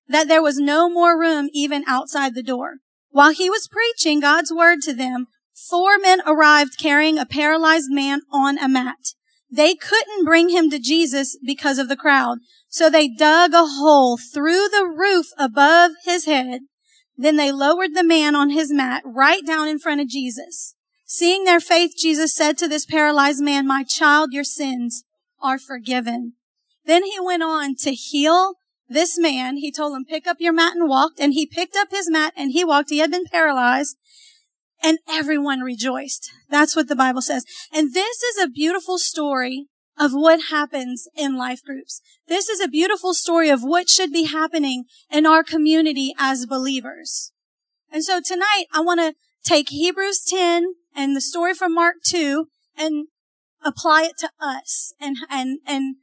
that 0.08 0.28
there 0.28 0.42
was 0.42 0.58
no 0.58 0.90
more 0.90 1.18
room 1.18 1.48
even 1.52 1.84
outside 1.86 2.34
the 2.34 2.42
door. 2.42 2.76
While 3.10 3.32
he 3.32 3.48
was 3.48 3.68
preaching 3.68 4.20
God's 4.20 4.52
word 4.52 4.80
to 4.82 4.92
them, 4.92 5.26
four 5.54 5.98
men 5.98 6.20
arrived 6.26 6.78
carrying 6.78 7.18
a 7.18 7.26
paralyzed 7.26 7.90
man 7.90 8.20
on 8.32 8.58
a 8.58 8.68
mat. 8.68 9.14
They 9.50 9.74
couldn't 9.74 10.24
bring 10.24 10.48
him 10.48 10.70
to 10.70 10.78
Jesus 10.78 11.36
because 11.44 11.78
of 11.78 11.88
the 11.88 11.96
crowd, 11.96 12.38
so 12.68 12.88
they 12.88 13.08
dug 13.08 13.52
a 13.52 13.66
hole 13.66 14.16
through 14.16 14.68
the 14.68 14.86
roof 14.86 15.26
above 15.36 15.92
his 16.04 16.26
head. 16.26 16.62
Then 17.16 17.36
they 17.36 17.50
lowered 17.50 17.94
the 17.94 18.04
man 18.04 18.34
on 18.34 18.50
his 18.50 18.72
mat 18.72 19.02
right 19.04 19.44
down 19.44 19.68
in 19.68 19.78
front 19.78 20.00
of 20.00 20.08
Jesus. 20.08 20.74
Seeing 21.04 21.44
their 21.44 21.60
faith, 21.60 21.92
Jesus 21.98 22.32
said 22.32 22.56
to 22.58 22.68
this 22.68 22.86
paralyzed 22.86 23.42
man, 23.42 23.66
My 23.66 23.82
child, 23.82 24.30
your 24.32 24.44
sins 24.44 25.02
are 25.42 25.58
forgiven. 25.58 26.34
Then 26.86 27.04
he 27.04 27.18
went 27.20 27.42
on 27.42 27.74
to 27.80 27.92
heal 27.92 28.54
this 28.88 29.18
man. 29.18 29.56
He 29.56 29.72
told 29.72 29.96
him, 29.96 30.04
pick 30.04 30.26
up 30.26 30.38
your 30.40 30.52
mat 30.52 30.76
and 30.76 30.88
walked. 30.88 31.20
And 31.20 31.32
he 31.32 31.46
picked 31.46 31.76
up 31.76 31.90
his 31.90 32.10
mat 32.10 32.32
and 32.36 32.50
he 32.52 32.64
walked. 32.64 32.90
He 32.90 32.98
had 32.98 33.10
been 33.10 33.24
paralyzed 33.24 33.96
and 34.82 34.98
everyone 35.08 35.60
rejoiced. 35.60 36.30
That's 36.48 36.74
what 36.74 36.88
the 36.88 36.96
Bible 36.96 37.22
says. 37.22 37.44
And 37.72 37.94
this 37.94 38.22
is 38.22 38.42
a 38.42 38.48
beautiful 38.48 38.98
story 38.98 39.66
of 39.98 40.12
what 40.12 40.44
happens 40.50 41.08
in 41.14 41.36
life 41.36 41.62
groups. 41.62 42.00
This 42.26 42.48
is 42.48 42.60
a 42.60 42.68
beautiful 42.68 43.12
story 43.12 43.50
of 43.50 43.62
what 43.62 43.88
should 43.88 44.12
be 44.12 44.24
happening 44.24 44.84
in 45.10 45.26
our 45.26 45.44
community 45.44 46.14
as 46.18 46.46
believers. 46.46 47.32
And 47.92 48.02
so 48.02 48.20
tonight 48.24 48.64
I 48.72 48.80
want 48.80 49.00
to 49.00 49.14
take 49.44 49.68
Hebrews 49.68 50.24
10 50.26 50.74
and 50.94 51.14
the 51.14 51.20
story 51.20 51.54
from 51.54 51.74
Mark 51.74 51.96
2 52.04 52.46
and 52.78 53.08
apply 53.62 54.04
it 54.04 54.16
to 54.18 54.30
us 54.40 54.94
and, 55.00 55.16
and, 55.28 55.58
and 55.66 55.96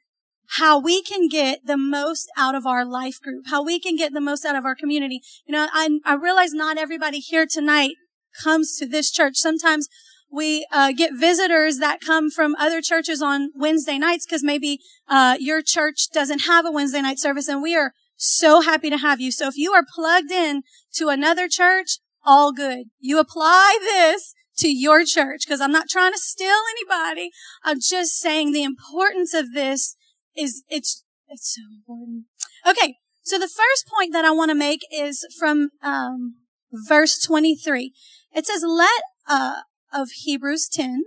how 0.52 0.80
we 0.80 1.02
can 1.02 1.28
get 1.28 1.66
the 1.66 1.78
most 1.78 2.30
out 2.38 2.56
of 2.56 2.66
our 2.66 2.86
life 2.86 3.20
group, 3.22 3.46
how 3.50 3.64
we 3.64 3.80
can 3.80 3.96
get 3.96 4.14
the 4.14 4.22
most 4.22 4.46
out 4.46 4.56
of 4.56 4.64
our 4.64 4.76
community. 4.76 5.22
You 5.46 5.54
know, 5.54 5.68
I, 5.74 6.00
I 6.06 6.14
realize 6.14 6.54
not 6.54 6.78
everybody 6.78 7.20
here 7.20 7.46
tonight 7.46 7.96
comes 8.42 8.78
to 8.78 8.88
this 8.88 9.12
church. 9.12 9.38
Sometimes 9.38 9.88
we 10.32 10.68
uh, 10.72 10.92
get 10.92 11.12
visitors 11.14 11.78
that 11.78 12.02
come 12.02 12.30
from 12.30 12.56
other 12.56 12.82
churches 12.82 13.22
on 13.22 13.52
Wednesday 13.56 13.98
nights 13.98 14.26
because 14.26 14.44
maybe 14.44 14.80
uh, 15.08 15.38
your 15.40 15.62
church 15.62 16.10
doesn't 16.12 16.40
have 16.40 16.66
a 16.66 16.72
Wednesday 16.72 17.02
night 17.02 17.20
service, 17.20 17.48
and 17.48 17.62
we 17.62 17.76
are 17.76 17.94
so 18.18 18.62
happy 18.62 18.90
to 18.90 18.98
have 18.98 19.22
you. 19.22 19.32
So 19.32 19.48
if 19.48 19.58
you 19.58 19.72
are 19.74 19.84
plugged 19.88 20.32
in 20.32 20.64
to 20.96 21.10
another 21.10 21.48
church, 21.48 22.00
all 22.26 22.52
good. 22.52 22.88
You 23.00 23.20
apply 23.20 23.78
this 23.80 24.34
to 24.58 24.70
your 24.70 25.06
church 25.06 25.42
because 25.46 25.62
I'm 25.62 25.72
not 25.72 25.88
trying 25.88 26.12
to 26.12 26.20
steal 26.20 26.56
anybody. 26.72 27.32
I'm 27.64 27.80
just 27.80 28.18
saying 28.18 28.52
the 28.52 28.64
importance 28.64 29.34
of 29.34 29.54
this 29.54 29.96
is 30.36 30.64
it's 30.70 31.04
it's 31.30 31.56
so 31.56 31.62
important. 31.76 32.26
Okay, 32.68 32.96
so 33.24 33.38
the 33.38 33.48
first 33.48 33.88
point 33.88 34.14
that 34.14 34.26
I 34.26 34.32
want 34.32 34.50
to 34.50 34.56
make 34.56 34.82
is 34.92 35.26
from 35.40 35.70
um, 35.82 36.36
verse 36.72 37.20
23. 37.20 37.94
It 38.38 38.46
says, 38.46 38.64
"Let 38.64 39.02
uh, 39.28 39.62
of 39.92 40.12
Hebrews 40.12 40.70
10, 40.72 41.02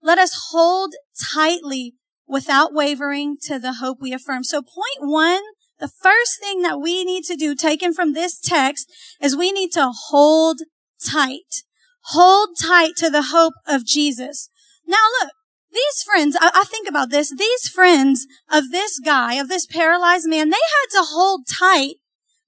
let 0.00 0.18
us 0.18 0.50
hold 0.50 0.94
tightly 1.34 1.94
without 2.28 2.72
wavering 2.72 3.38
to 3.42 3.58
the 3.58 3.74
hope 3.74 3.98
we 4.00 4.12
affirm." 4.12 4.44
So 4.44 4.62
point 4.62 5.00
one 5.00 5.42
the 5.78 5.88
first 5.88 6.38
thing 6.40 6.62
that 6.62 6.80
we 6.80 7.04
need 7.04 7.24
to 7.24 7.36
do, 7.36 7.54
taken 7.54 7.92
from 7.92 8.12
this 8.12 8.40
text, 8.40 8.90
is 9.20 9.36
we 9.36 9.52
need 9.52 9.72
to 9.72 9.90
hold 9.92 10.60
tight. 11.04 11.64
Hold 12.10 12.50
tight 12.60 12.92
to 12.98 13.10
the 13.10 13.24
hope 13.32 13.54
of 13.66 13.84
Jesus. 13.84 14.48
Now 14.86 15.04
look, 15.20 15.32
these 15.72 16.02
friends, 16.04 16.36
I, 16.40 16.50
I, 16.54 16.64
think 16.64 16.88
about 16.88 17.10
this, 17.10 17.34
these 17.36 17.68
friends 17.68 18.26
of 18.50 18.70
this 18.70 18.98
guy, 18.98 19.34
of 19.34 19.48
this 19.48 19.66
paralyzed 19.66 20.28
man, 20.28 20.48
they 20.48 20.56
had 20.56 20.98
to 20.98 21.06
hold 21.06 21.42
tight 21.46 21.96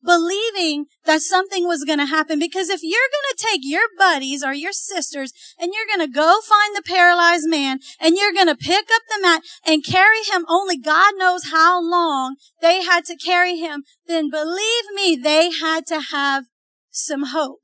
believing 0.05 0.87
that 1.05 1.21
something 1.21 1.67
was 1.67 1.85
going 1.85 1.99
to 1.99 2.07
happen. 2.07 2.39
Because 2.39 2.69
if 2.69 2.81
you're 2.83 2.93
going 2.93 3.37
to 3.37 3.47
take 3.51 3.61
your 3.63 3.87
buddies 3.99 4.45
or 4.45 4.55
your 4.55 4.73
sisters 4.73 5.33
and 5.59 5.73
you're 5.75 5.87
going 5.87 6.07
to 6.07 6.13
go 6.13 6.39
find 6.41 6.75
the 6.75 6.83
paralyzed 6.83 7.49
man 7.49 7.81
and 8.01 8.17
you're 8.17 8.33
going 8.33 8.47
to 8.47 8.57
pick 8.57 8.87
up 8.93 9.03
the 9.09 9.21
mat 9.21 9.43
and 9.67 9.85
carry 9.85 10.23
him 10.33 10.45
only 10.49 10.79
God 10.79 11.15
knows 11.17 11.51
how 11.51 11.83
long 11.83 12.37
they 12.61 12.83
had 12.83 13.05
to 13.07 13.17
carry 13.17 13.57
him, 13.57 13.85
then 14.07 14.31
believe 14.31 14.85
me, 14.95 15.17
they 15.17 15.51
had 15.51 15.87
to 15.87 16.01
have 16.01 16.45
some 16.91 17.27
hope. 17.27 17.61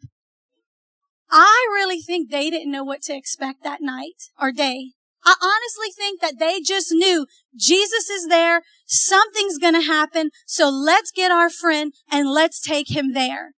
I 1.31 1.67
really 1.73 2.00
think 2.00 2.31
they 2.31 2.50
didn't 2.50 2.71
know 2.71 2.85
what 2.85 3.03
to 3.03 3.17
expect 3.17 3.64
that 3.64 3.81
night 3.81 4.31
or 4.41 4.53
day. 4.53 4.93
I 5.25 5.35
honestly 5.43 5.91
think 5.97 6.21
that 6.21 6.38
they 6.38 6.61
just 6.61 6.93
knew 6.93 7.26
Jesus 7.57 8.11
is 8.11 8.29
there. 8.29 8.62
Something's 8.87 9.59
going 9.59 9.75
to 9.75 9.81
happen. 9.81 10.31
So 10.47 10.69
let's 10.69 11.11
get 11.11 11.31
our 11.31 11.50
friend 11.50 11.93
and 12.11 12.31
let's 12.31 12.61
take 12.61 12.95
him 12.95 13.12
there. 13.12 13.53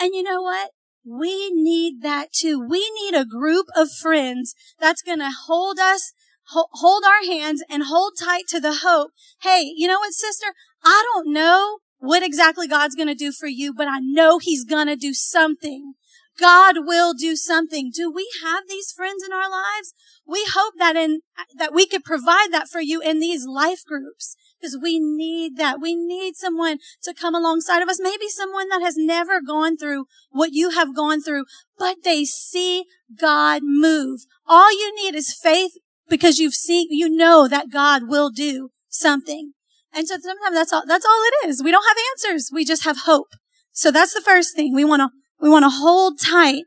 And 0.00 0.14
you 0.14 0.22
know 0.22 0.42
what? 0.42 0.70
We 1.04 1.50
need 1.50 2.02
that 2.02 2.32
too. 2.32 2.60
We 2.60 2.90
need 3.02 3.14
a 3.14 3.24
group 3.24 3.66
of 3.76 3.88
friends 3.90 4.54
that's 4.80 5.02
going 5.02 5.18
to 5.18 5.32
hold 5.46 5.78
us, 5.78 6.12
hold 6.46 7.04
our 7.04 7.24
hands 7.24 7.62
and 7.68 7.84
hold 7.84 8.12
tight 8.20 8.44
to 8.48 8.60
the 8.60 8.80
hope. 8.82 9.10
Hey, 9.42 9.72
you 9.76 9.88
know 9.88 9.98
what, 9.98 10.12
sister? 10.12 10.46
I 10.84 11.04
don't 11.12 11.32
know 11.32 11.78
what 11.98 12.22
exactly 12.22 12.66
God's 12.66 12.96
going 12.96 13.08
to 13.08 13.14
do 13.14 13.32
for 13.32 13.46
you, 13.46 13.72
but 13.72 13.88
I 13.88 14.00
know 14.00 14.38
he's 14.38 14.64
going 14.64 14.88
to 14.88 14.96
do 14.96 15.14
something. 15.14 15.94
God 16.38 16.86
will 16.86 17.14
do 17.14 17.36
something. 17.36 17.90
Do 17.94 18.10
we 18.10 18.28
have 18.42 18.64
these 18.68 18.92
friends 18.92 19.22
in 19.24 19.32
our 19.32 19.50
lives? 19.50 19.94
We 20.26 20.44
hope 20.52 20.74
that 20.78 20.96
in, 20.96 21.20
that 21.56 21.74
we 21.74 21.86
could 21.86 22.04
provide 22.04 22.48
that 22.52 22.68
for 22.68 22.80
you 22.80 23.00
in 23.00 23.20
these 23.20 23.46
life 23.46 23.84
groups 23.86 24.36
because 24.60 24.78
we 24.80 24.98
need 25.00 25.56
that. 25.56 25.80
We 25.80 25.94
need 25.94 26.36
someone 26.36 26.78
to 27.02 27.12
come 27.12 27.34
alongside 27.34 27.82
of 27.82 27.88
us. 27.88 28.00
Maybe 28.00 28.28
someone 28.28 28.68
that 28.68 28.82
has 28.82 28.96
never 28.96 29.40
gone 29.40 29.76
through 29.76 30.06
what 30.30 30.52
you 30.52 30.70
have 30.70 30.94
gone 30.94 31.20
through, 31.20 31.44
but 31.78 31.96
they 32.04 32.24
see 32.24 32.84
God 33.18 33.62
move. 33.64 34.20
All 34.46 34.72
you 34.72 34.94
need 34.94 35.14
is 35.14 35.34
faith 35.34 35.72
because 36.08 36.38
you've 36.38 36.54
seen, 36.54 36.88
you 36.90 37.08
know 37.08 37.48
that 37.48 37.70
God 37.70 38.08
will 38.08 38.30
do 38.30 38.70
something. 38.88 39.52
And 39.94 40.08
so 40.08 40.16
sometimes 40.18 40.54
that's 40.54 40.72
all, 40.72 40.84
that's 40.86 41.04
all 41.04 41.22
it 41.24 41.48
is. 41.48 41.62
We 41.62 41.70
don't 41.70 41.84
have 41.86 41.96
answers. 42.12 42.50
We 42.52 42.64
just 42.64 42.84
have 42.84 42.98
hope. 43.04 43.28
So 43.72 43.90
that's 43.90 44.14
the 44.14 44.20
first 44.20 44.54
thing. 44.54 44.74
We 44.74 44.84
want 44.84 45.00
to, 45.00 45.08
we 45.42 45.50
want 45.50 45.64
to 45.64 45.70
hold 45.70 46.20
tight 46.20 46.62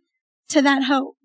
to 0.50 0.62
that 0.62 0.84
hope. 0.84 1.16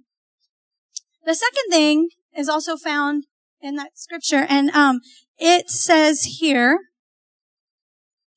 The 1.27 1.35
second 1.35 1.71
thing 1.71 2.11
is 2.35 2.49
also 2.49 2.77
found 2.77 3.25
in 3.61 3.75
that 3.75 3.99
scripture. 3.99 4.47
And 4.49 4.71
um, 4.71 5.01
it 5.37 5.69
says 5.69 6.39
here 6.39 6.79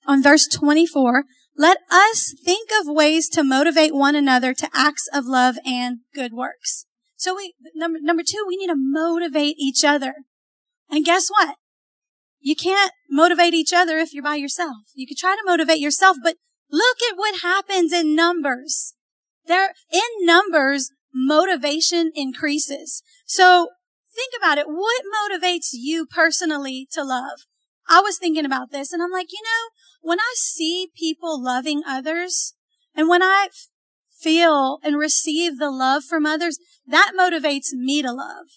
on 0.08 0.24
verse 0.24 0.48
24, 0.48 1.25
let 1.55 1.77
us 1.91 2.34
think 2.43 2.72
of 2.82 2.88
ways 2.88 3.29
to 3.29 3.43
motivate 3.43 3.93
one 3.93 4.15
another 4.15 4.53
to 4.55 4.70
acts 4.74 5.08
of 5.13 5.25
love 5.25 5.55
and 5.63 6.00
good 6.15 6.34
works. 6.34 6.88
So 7.15 7.36
we, 7.36 7.53
number, 7.75 8.00
number 8.01 8.24
two, 8.24 8.43
we 8.48 8.58
need 8.58 8.67
to 8.67 8.75
motivate 8.75 9.55
each 9.60 9.86
other. 9.86 10.15
And 10.89 11.05
guess 11.05 11.29
what? 11.29 11.55
You 12.41 12.55
can't 12.55 12.91
motivate 13.10 13.53
each 13.53 13.72
other 13.72 14.00
if 14.00 14.13
you're 14.13 14.24
by 14.24 14.36
yourself. 14.36 14.77
You 14.96 15.05
could 15.08 15.17
try 15.17 15.36
to 15.36 15.43
motivate 15.46 15.79
yourself, 15.79 16.17
but 16.22 16.36
look 16.72 16.98
at 17.10 17.15
what 17.15 17.41
happens 17.41 17.93
in 17.93 18.15
numbers. 18.15 18.96
There, 19.45 19.73
in 19.91 20.25
numbers, 20.25 20.91
motivation 21.13 22.12
increases. 22.15 23.03
So 23.25 23.69
think 24.13 24.33
about 24.38 24.57
it. 24.57 24.67
What 24.67 25.03
motivates 25.03 25.69
you 25.73 26.05
personally 26.05 26.88
to 26.93 27.03
love? 27.03 27.45
I 27.88 28.00
was 28.00 28.17
thinking 28.17 28.45
about 28.45 28.71
this 28.71 28.93
and 28.93 29.01
I'm 29.01 29.12
like, 29.12 29.31
you 29.31 29.41
know, 29.43 29.69
when 30.01 30.19
I 30.19 30.33
see 30.35 30.88
people 30.97 31.43
loving 31.43 31.83
others 31.88 32.53
and 32.95 33.09
when 33.09 33.21
I 33.21 33.50
feel 34.19 34.79
and 34.83 34.97
receive 34.97 35.59
the 35.59 35.69
love 35.71 36.03
from 36.03 36.25
others, 36.25 36.57
that 36.88 37.12
motivates 37.19 37.73
me 37.73 38.01
to 38.01 38.12
love. 38.12 38.47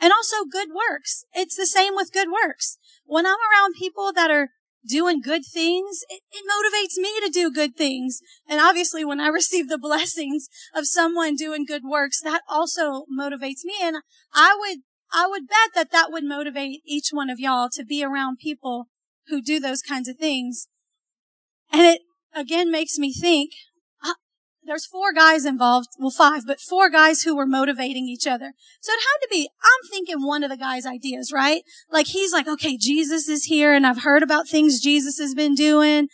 And 0.00 0.12
also 0.12 0.44
good 0.50 0.68
works. 0.68 1.24
It's 1.32 1.56
the 1.56 1.66
same 1.66 1.94
with 1.94 2.12
good 2.12 2.28
works. 2.30 2.76
When 3.06 3.26
I'm 3.26 3.38
around 3.52 3.74
people 3.78 4.12
that 4.12 4.30
are 4.30 4.50
doing 4.86 5.20
good 5.20 5.42
things, 5.44 6.00
it, 6.08 6.20
it, 6.30 6.44
motivates 6.44 7.00
me 7.00 7.10
to 7.24 7.30
do 7.30 7.50
good 7.50 7.76
things. 7.76 8.20
And 8.48 8.60
obviously 8.60 9.04
when 9.04 9.20
I 9.20 9.28
receive 9.40 9.68
the 9.68 9.78
blessings 9.78 10.48
of 10.74 10.86
someone 10.86 11.36
doing 11.36 11.64
good 11.64 11.82
works, 11.84 12.20
that 12.22 12.42
also 12.48 13.04
motivates 13.18 13.64
me. 13.64 13.74
And 13.82 13.96
I 14.32 14.56
would 14.58 14.78
I 15.12 15.28
would 15.28 15.46
bet 15.46 15.70
that 15.74 15.92
that 15.92 16.10
would 16.10 16.24
motivate 16.24 16.80
each 16.84 17.10
one 17.12 17.30
of 17.30 17.38
y'all 17.38 17.68
to 17.74 17.84
be 17.84 18.02
around 18.02 18.38
people 18.38 18.88
who 19.28 19.40
do 19.40 19.60
those 19.60 19.80
kinds 19.80 20.08
of 20.08 20.16
things. 20.16 20.66
And 21.72 21.82
it 21.82 22.00
again 22.34 22.70
makes 22.70 22.98
me 22.98 23.12
think, 23.12 23.52
there's 24.66 24.86
four 24.86 25.12
guys 25.12 25.44
involved, 25.44 25.88
well 25.98 26.10
five, 26.10 26.46
but 26.46 26.60
four 26.60 26.90
guys 26.90 27.22
who 27.22 27.36
were 27.36 27.46
motivating 27.46 28.08
each 28.08 28.26
other. 28.26 28.52
So 28.80 28.92
it 28.92 29.00
had 29.00 29.18
to 29.22 29.28
be, 29.30 29.48
I'm 29.62 29.90
thinking 29.90 30.26
one 30.26 30.42
of 30.42 30.50
the 30.50 30.56
guys' 30.56 30.86
ideas, 30.86 31.32
right? 31.32 31.62
Like 31.90 32.06
he's 32.08 32.32
like, 32.32 32.48
okay, 32.48 32.76
Jesus 32.76 33.28
is 33.28 33.44
here 33.44 33.72
and 33.72 33.86
I've 33.86 34.02
heard 34.02 34.22
about 34.22 34.48
things 34.48 34.80
Jesus 34.80 35.18
has 35.18 35.34
been 35.34 35.54
doing, 35.54 36.08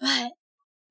but 0.00 0.32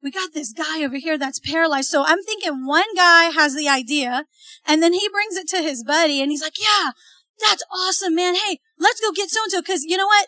we 0.02 0.12
got 0.12 0.34
this 0.34 0.52
guy 0.52 0.84
over 0.84 0.98
here 0.98 1.18
that's 1.18 1.40
paralyzed. 1.40 1.90
So 1.90 2.04
I'm 2.06 2.24
thinking 2.24 2.66
one 2.66 2.96
guy 2.96 3.26
has 3.26 3.56
the 3.56 3.70
idea 3.70 4.26
and 4.66 4.82
then 4.82 4.94
he 4.94 5.08
brings 5.10 5.38
it 5.38 5.48
to 5.50 5.62
his 5.62 5.84
buddy 5.84 6.22
and 6.22 6.32
he's 6.32 6.42
like, 6.42 6.60
yeah, 6.60 6.92
that's 7.40 7.64
awesome, 7.72 8.16
man. 8.16 8.36
Hey, 8.36 8.60
let's 8.80 9.00
go 9.00 9.12
get 9.12 9.30
so 9.30 9.44
and 9.44 9.52
so. 9.52 9.62
Cause 9.62 9.84
you 9.86 9.98
know 9.98 10.08
what? 10.08 10.28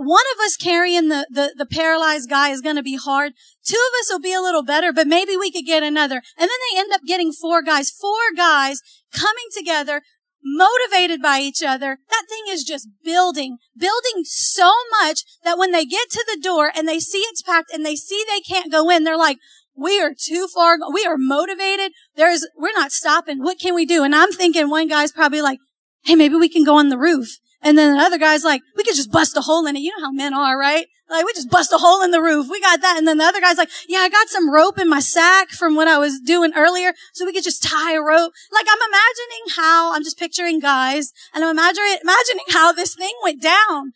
One 0.00 0.24
of 0.32 0.44
us 0.44 0.56
carrying 0.56 1.08
the, 1.08 1.26
the, 1.28 1.54
the 1.56 1.66
paralyzed 1.66 2.30
guy 2.30 2.50
is 2.50 2.60
going 2.60 2.76
to 2.76 2.84
be 2.84 2.96
hard. 2.96 3.32
Two 3.66 3.74
of 3.74 4.00
us 4.00 4.08
will 4.12 4.20
be 4.20 4.32
a 4.32 4.40
little 4.40 4.62
better, 4.62 4.92
but 4.92 5.08
maybe 5.08 5.36
we 5.36 5.50
could 5.50 5.66
get 5.66 5.82
another. 5.82 6.22
And 6.38 6.48
then 6.48 6.48
they 6.48 6.78
end 6.78 6.92
up 6.92 7.00
getting 7.04 7.32
four 7.32 7.62
guys, 7.62 7.90
four 7.90 8.32
guys 8.36 8.80
coming 9.12 9.46
together, 9.52 10.02
motivated 10.44 11.20
by 11.20 11.40
each 11.40 11.64
other. 11.64 11.98
That 12.10 12.26
thing 12.28 12.44
is 12.48 12.62
just 12.62 12.88
building, 13.04 13.58
building 13.76 14.22
so 14.22 14.72
much 15.02 15.24
that 15.42 15.58
when 15.58 15.72
they 15.72 15.84
get 15.84 16.10
to 16.10 16.24
the 16.32 16.40
door 16.40 16.70
and 16.76 16.86
they 16.86 17.00
see 17.00 17.18
it's 17.18 17.42
packed 17.42 17.72
and 17.74 17.84
they 17.84 17.96
see 17.96 18.22
they 18.28 18.40
can't 18.40 18.70
go 18.70 18.88
in, 18.90 19.02
they're 19.02 19.18
like, 19.18 19.38
we 19.76 20.00
are 20.00 20.12
too 20.16 20.46
far. 20.46 20.76
We 20.92 21.06
are 21.06 21.18
motivated. 21.18 21.90
There's, 22.14 22.46
we're 22.56 22.70
not 22.72 22.92
stopping. 22.92 23.42
What 23.42 23.58
can 23.58 23.74
we 23.74 23.84
do? 23.84 24.04
And 24.04 24.14
I'm 24.14 24.30
thinking 24.30 24.70
one 24.70 24.86
guy's 24.86 25.10
probably 25.10 25.42
like, 25.42 25.58
Hey, 26.04 26.14
maybe 26.14 26.36
we 26.36 26.48
can 26.48 26.64
go 26.64 26.76
on 26.76 26.88
the 26.88 26.98
roof. 26.98 27.38
And 27.60 27.76
then 27.76 27.96
the 27.96 28.02
other 28.02 28.18
guy's 28.18 28.44
like, 28.44 28.62
we 28.76 28.84
could 28.84 28.94
just 28.94 29.10
bust 29.10 29.36
a 29.36 29.40
hole 29.40 29.66
in 29.66 29.76
it. 29.76 29.80
You 29.80 29.90
know 29.96 30.06
how 30.06 30.12
men 30.12 30.32
are, 30.32 30.58
right? 30.58 30.86
Like, 31.10 31.24
we 31.24 31.32
just 31.32 31.50
bust 31.50 31.72
a 31.72 31.78
hole 31.78 32.02
in 32.02 32.10
the 32.10 32.22
roof. 32.22 32.48
We 32.50 32.60
got 32.60 32.82
that. 32.82 32.96
And 32.98 33.08
then 33.08 33.18
the 33.18 33.24
other 33.24 33.40
guy's 33.40 33.56
like, 33.56 33.70
yeah, 33.88 34.00
I 34.00 34.08
got 34.08 34.28
some 34.28 34.52
rope 34.52 34.78
in 34.78 34.88
my 34.88 35.00
sack 35.00 35.48
from 35.48 35.74
what 35.74 35.88
I 35.88 35.98
was 35.98 36.20
doing 36.20 36.52
earlier. 36.54 36.92
So 37.14 37.24
we 37.24 37.32
could 37.32 37.44
just 37.44 37.62
tie 37.62 37.94
a 37.94 38.00
rope. 38.00 38.32
Like, 38.52 38.66
I'm 38.70 38.88
imagining 38.88 39.56
how, 39.56 39.94
I'm 39.94 40.04
just 40.04 40.18
picturing 40.18 40.60
guys 40.60 41.12
and 41.34 41.44
I'm 41.44 41.50
imagining, 41.50 41.98
imagining 42.02 42.44
how 42.50 42.72
this 42.72 42.94
thing 42.94 43.14
went 43.22 43.42
down. 43.42 43.92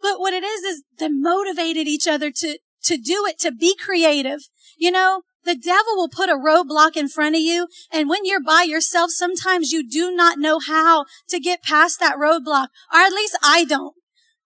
But 0.00 0.18
what 0.20 0.32
it 0.32 0.42
is, 0.42 0.62
is 0.62 0.84
they 0.98 1.08
motivated 1.08 1.86
each 1.86 2.08
other 2.08 2.30
to, 2.30 2.58
to 2.84 2.96
do 2.96 3.26
it, 3.26 3.38
to 3.40 3.52
be 3.52 3.76
creative. 3.76 4.40
You 4.76 4.90
know, 4.90 5.22
the 5.48 5.56
devil 5.56 5.96
will 5.96 6.10
put 6.10 6.28
a 6.28 6.34
roadblock 6.34 6.94
in 6.94 7.08
front 7.08 7.34
of 7.34 7.40
you. 7.40 7.68
And 7.90 8.06
when 8.06 8.26
you're 8.26 8.42
by 8.42 8.64
yourself, 8.64 9.10
sometimes 9.10 9.72
you 9.72 9.88
do 9.88 10.14
not 10.14 10.38
know 10.38 10.58
how 10.58 11.06
to 11.30 11.40
get 11.40 11.62
past 11.62 11.98
that 12.00 12.16
roadblock. 12.16 12.68
Or 12.92 13.00
at 13.00 13.12
least 13.12 13.38
I 13.42 13.64
don't. 13.64 13.94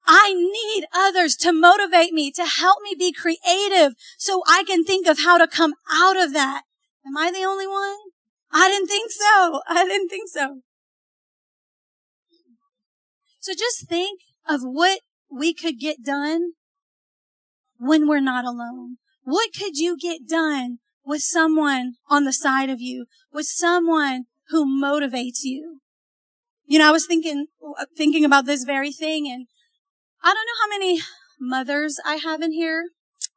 I 0.07 0.33
need 0.33 0.85
others 0.95 1.35
to 1.39 1.53
motivate 1.53 2.13
me, 2.13 2.31
to 2.33 2.45
help 2.45 2.79
me 2.85 2.95
be 2.97 3.13
creative 3.13 3.95
so 4.17 4.43
I 4.47 4.63
can 4.65 4.85
think 4.85 5.09
of 5.09 5.19
how 5.19 5.39
to 5.39 5.49
come 5.49 5.75
out 5.93 6.17
of 6.17 6.33
that. 6.35 6.63
Am 7.05 7.17
I 7.17 7.33
the 7.33 7.45
only 7.45 7.67
one? 7.67 7.97
I 8.53 8.69
didn't 8.69 8.87
think 8.87 9.11
so. 9.11 9.61
I 9.69 9.85
didn't 9.85 10.09
think 10.09 10.29
so. 10.29 10.61
So 13.41 13.55
just 13.59 13.89
think 13.89 14.21
of 14.49 14.61
what 14.63 15.01
we 15.29 15.53
could 15.53 15.81
get 15.81 16.05
done 16.05 16.53
when 17.79 18.07
we're 18.07 18.21
not 18.21 18.45
alone. 18.45 18.99
What 19.25 19.51
could 19.53 19.77
you 19.79 19.97
get 19.97 20.29
done 20.29 20.79
with 21.05 21.23
someone 21.23 21.95
on 22.09 22.25
the 22.25 22.33
side 22.33 22.71
of 22.71 22.81
you, 22.81 23.07
with 23.33 23.47
someone 23.47 24.25
who 24.49 24.65
motivates 24.65 25.43
you? 25.43 25.81
You 26.65 26.79
know, 26.79 26.89
I 26.89 26.93
was 26.93 27.07
thinking, 27.07 27.47
thinking 27.97 28.25
about 28.25 28.47
this 28.47 28.65
very 28.65 28.93
thing 28.93 29.29
and 29.29 29.47
I 30.23 30.33
don't 30.33 30.47
know 30.47 30.63
how 30.63 30.69
many 30.69 31.01
mothers 31.41 31.99
I 32.05 32.17
have 32.17 32.41
in 32.41 32.53
here. 32.53 32.85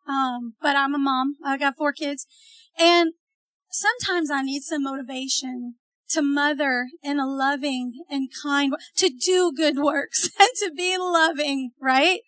Um, 0.08 0.54
but 0.62 0.76
I'm 0.76 0.94
a 0.94 1.00
mom. 1.00 1.36
I 1.44 1.58
got 1.58 1.76
four 1.76 1.92
kids 1.92 2.28
and 2.78 3.14
sometimes 3.70 4.30
I 4.30 4.44
need 4.44 4.62
some 4.62 4.84
motivation 4.84 5.76
to 6.10 6.22
mother 6.22 6.88
in 7.04 7.20
a 7.20 7.26
loving 7.26 8.04
and 8.10 8.30
kind, 8.44 8.74
to 8.98 9.10
do 9.10 9.52
good 9.56 9.78
works 9.78 10.30
and 10.40 10.50
to 10.60 10.72
be 10.76 10.98
loving, 10.98 11.72
right? 11.82 12.22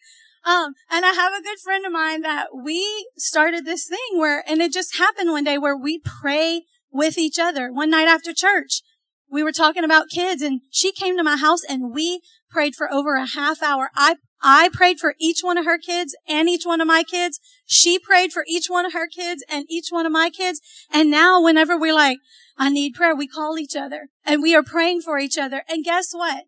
Um, 0.47 0.75
and 0.89 1.05
I 1.05 1.11
have 1.11 1.33
a 1.33 1.43
good 1.43 1.59
friend 1.59 1.85
of 1.85 1.91
mine 1.91 2.21
that 2.21 2.47
we 2.55 3.09
started 3.17 3.65
this 3.65 3.85
thing 3.85 4.17
where, 4.17 4.45
and 4.47 4.61
it 4.61 4.71
just 4.71 4.97
happened 4.97 5.29
one 5.31 5.43
day 5.43 5.57
where 5.57 5.75
we 5.75 5.99
pray 5.99 6.63
with 6.89 7.17
each 7.17 7.37
other. 7.37 7.69
One 7.69 7.89
night 7.89 8.07
after 8.07 8.33
church, 8.33 8.81
we 9.29 9.43
were 9.43 9.51
talking 9.51 9.83
about 9.83 10.07
kids 10.09 10.41
and 10.41 10.61
she 10.71 10.93
came 10.93 11.17
to 11.17 11.23
my 11.23 11.35
house 11.35 11.65
and 11.67 11.93
we 11.93 12.21
prayed 12.49 12.75
for 12.75 12.89
over 12.89 13.15
a 13.15 13.25
half 13.25 13.61
hour. 13.61 13.89
I, 13.93 14.15
I 14.41 14.69
prayed 14.71 15.01
for 15.01 15.15
each 15.19 15.39
one 15.41 15.57
of 15.57 15.65
her 15.65 15.77
kids 15.77 16.15
and 16.29 16.47
each 16.47 16.63
one 16.65 16.79
of 16.79 16.87
my 16.87 17.03
kids. 17.03 17.41
She 17.65 17.99
prayed 17.99 18.31
for 18.31 18.45
each 18.47 18.67
one 18.69 18.85
of 18.85 18.93
her 18.93 19.07
kids 19.07 19.43
and 19.49 19.65
each 19.67 19.87
one 19.89 20.05
of 20.05 20.13
my 20.13 20.29
kids. 20.29 20.61
And 20.89 21.11
now 21.11 21.43
whenever 21.43 21.77
we're 21.77 21.93
like, 21.93 22.19
I 22.57 22.69
need 22.69 22.93
prayer, 22.93 23.13
we 23.13 23.27
call 23.27 23.59
each 23.59 23.75
other 23.75 24.07
and 24.25 24.41
we 24.41 24.55
are 24.55 24.63
praying 24.63 25.01
for 25.01 25.19
each 25.19 25.37
other. 25.37 25.63
And 25.67 25.83
guess 25.83 26.13
what? 26.13 26.45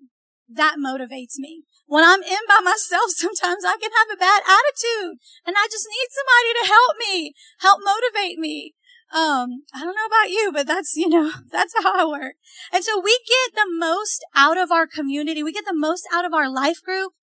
That 0.48 0.76
motivates 0.80 1.38
me. 1.38 1.64
When 1.90 2.06
I'm 2.06 2.22
in 2.22 2.44
by 2.48 2.62
myself, 2.64 3.10
sometimes 3.18 3.66
I 3.66 3.76
can 3.82 3.90
have 3.92 4.14
a 4.14 4.22
bad 4.22 4.42
attitude 4.46 5.18
and 5.46 5.56
I 5.58 5.68
just 5.70 5.90
need 5.90 6.08
somebody 6.14 6.52
to 6.62 6.66
help 6.70 6.94
me, 7.02 7.34
help 7.60 7.80
motivate 7.84 8.38
me. 8.38 8.76
Um, 9.12 9.64
I 9.74 9.80
don't 9.80 9.98
know 9.98 10.06
about 10.06 10.30
you, 10.30 10.52
but 10.54 10.68
that's, 10.68 10.96
you 10.96 11.10
know, 11.10 11.32
that's 11.52 11.74
how 11.82 12.00
I 12.00 12.06
work. 12.06 12.36
And 12.72 12.84
so 12.84 13.02
we 13.02 13.20
get 13.28 13.56
the 13.56 13.68
most 13.68 14.24
out 14.36 14.58
of 14.58 14.72
our 14.72 14.86
community. 14.86 15.42
We 15.42 15.52
get 15.52 15.66
the 15.66 15.76
most 15.76 16.08
out 16.14 16.26
of 16.26 16.34
our 16.34 16.48
life 16.48 16.82
group 16.84 17.14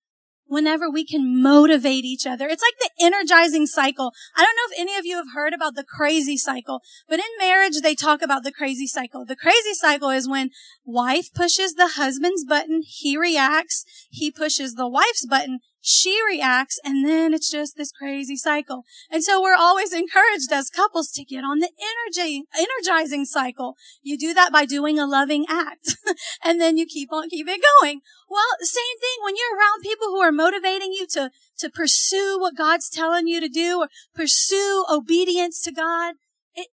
whenever 0.47 0.89
we 0.89 1.05
can 1.05 1.41
motivate 1.41 2.05
each 2.05 2.25
other. 2.25 2.47
It's 2.47 2.63
like 2.63 2.79
the 2.79 3.05
energizing 3.05 3.65
cycle. 3.65 4.13
I 4.35 4.43
don't 4.43 4.55
know 4.55 4.75
if 4.75 4.79
any 4.79 4.97
of 4.97 5.05
you 5.05 5.17
have 5.17 5.33
heard 5.33 5.53
about 5.53 5.75
the 5.75 5.83
crazy 5.83 6.37
cycle, 6.37 6.81
but 7.07 7.19
in 7.19 7.25
marriage, 7.39 7.81
they 7.81 7.95
talk 7.95 8.21
about 8.21 8.43
the 8.43 8.51
crazy 8.51 8.87
cycle. 8.87 9.25
The 9.25 9.35
crazy 9.35 9.73
cycle 9.73 10.09
is 10.09 10.27
when 10.27 10.51
wife 10.85 11.33
pushes 11.33 11.73
the 11.73 11.89
husband's 11.95 12.45
button, 12.45 12.81
he 12.85 13.17
reacts, 13.17 13.85
he 14.09 14.31
pushes 14.31 14.75
the 14.75 14.87
wife's 14.87 15.25
button, 15.25 15.59
she 15.89 16.19
reacts, 16.29 16.81
and 16.83 17.07
then 17.07 17.33
it's 17.33 17.49
just 17.49 17.77
this 17.77 17.93
crazy 17.93 18.35
cycle. 18.35 18.83
And 19.09 19.23
so 19.23 19.41
we're 19.41 19.55
always 19.55 19.93
encouraged 19.93 20.51
as 20.51 20.69
couples 20.69 21.11
to 21.11 21.23
get 21.23 21.45
on 21.45 21.59
the 21.59 21.69
energy, 21.79 22.43
energizing 22.57 23.23
cycle. 23.23 23.75
You 24.03 24.17
do 24.17 24.33
that 24.33 24.51
by 24.51 24.65
doing 24.65 24.99
a 24.99 25.05
loving 25.05 25.45
act, 25.47 25.95
and 26.43 26.59
then 26.59 26.75
you 26.75 26.85
keep 26.85 27.13
on 27.13 27.29
keeping 27.29 27.61
going. 27.79 28.01
Well, 28.29 28.43
same 28.59 28.99
thing 28.99 29.23
when 29.23 29.35
you're 29.37 29.57
around 29.57 29.81
people 29.81 30.07
who 30.07 30.19
are 30.19 30.31
motivating 30.33 30.91
you 30.91 31.07
to, 31.11 31.31
to 31.59 31.69
pursue 31.69 32.37
what 32.37 32.57
God's 32.57 32.89
telling 32.89 33.27
you 33.27 33.39
to 33.39 33.47
do 33.47 33.79
or 33.79 33.87
pursue 34.13 34.83
obedience 34.91 35.61
to 35.63 35.71
God. 35.71 36.15
It 36.53 36.67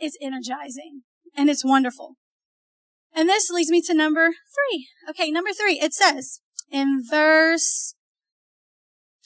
is 0.00 0.16
energizing 0.22 1.02
and 1.36 1.50
it's 1.50 1.64
wonderful. 1.64 2.14
And 3.12 3.28
this 3.28 3.50
leads 3.50 3.72
me 3.72 3.82
to 3.82 3.94
number 3.94 4.28
three. 4.28 4.86
Okay, 5.08 5.32
number 5.32 5.50
three. 5.52 5.80
It 5.80 5.92
says 5.92 6.40
in 6.70 7.02
verse 7.04 7.96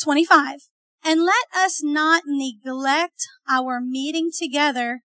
25. 0.05 0.69
And 1.03 1.25
let 1.25 1.47
us 1.55 1.83
not 1.83 2.23
neglect 2.27 3.27
our 3.49 3.81
meeting 3.81 4.31
together 4.37 5.01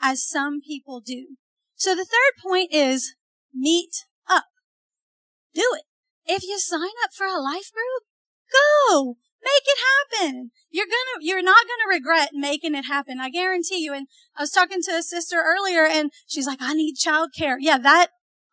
as 0.00 0.26
some 0.26 0.60
people 0.60 1.00
do. 1.00 1.36
So 1.76 1.94
the 1.94 2.04
third 2.04 2.42
point 2.42 2.72
is 2.72 3.14
meet 3.54 4.06
up. 4.28 4.44
Do 5.54 5.64
it. 5.74 5.84
If 6.26 6.42
you 6.42 6.58
sign 6.58 6.82
up 7.04 7.10
for 7.14 7.26
a 7.26 7.40
life 7.40 7.70
group, 7.72 8.04
go. 8.52 9.16
Make 9.42 9.62
it 9.66 9.78
happen. 10.26 10.50
You're 10.70 10.86
gonna, 10.86 11.24
you're 11.24 11.42
not 11.42 11.64
gonna 11.64 11.96
regret 11.96 12.30
making 12.32 12.74
it 12.74 12.86
happen. 12.86 13.20
I 13.20 13.30
guarantee 13.30 13.82
you. 13.82 13.94
And 13.94 14.08
I 14.36 14.42
was 14.42 14.50
talking 14.50 14.82
to 14.82 14.96
a 14.96 15.02
sister 15.02 15.36
earlier 15.36 15.86
and 15.86 16.10
she's 16.26 16.46
like, 16.46 16.58
I 16.60 16.74
need 16.74 16.96
childcare. 16.96 17.56
Yeah, 17.60 17.78
that 17.78 18.08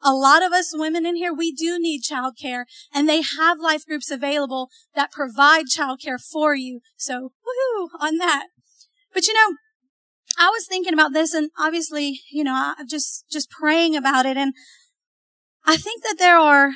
a 0.06 0.14
lot 0.14 0.44
of 0.46 0.54
us 0.54 0.72
women 0.72 1.04
in 1.06 1.16
here, 1.16 1.34
we 1.34 1.52
do 1.52 1.80
need 1.80 2.04
childcare 2.04 2.66
and 2.94 3.10
they 3.10 3.24
have 3.24 3.60
life 3.60 3.86
groups 3.86 4.12
available 4.12 4.70
that 4.94 5.12
provide 5.12 5.66
childcare 5.66 6.22
for 6.22 6.54
you. 6.54 6.82
So 6.96 7.32
woohoo 7.42 7.88
on 8.00 8.18
that. 8.18 8.46
But 9.14 9.28
you 9.28 9.34
know, 9.34 9.56
I 10.38 10.50
was 10.50 10.68
thinking 10.68 10.94
about 10.94 11.14
this 11.14 11.34
and 11.34 11.50
obviously, 11.60 12.20
you 12.32 12.44
know, 12.44 12.76
I'm 12.78 12.88
just, 12.88 13.26
just 13.32 13.50
praying 13.50 13.96
about 13.96 14.28
it. 14.28 14.38
And 14.38 14.54
I 15.66 15.76
think 15.76 16.04
that 16.04 16.18
there 16.20 16.38
are, 16.38 16.72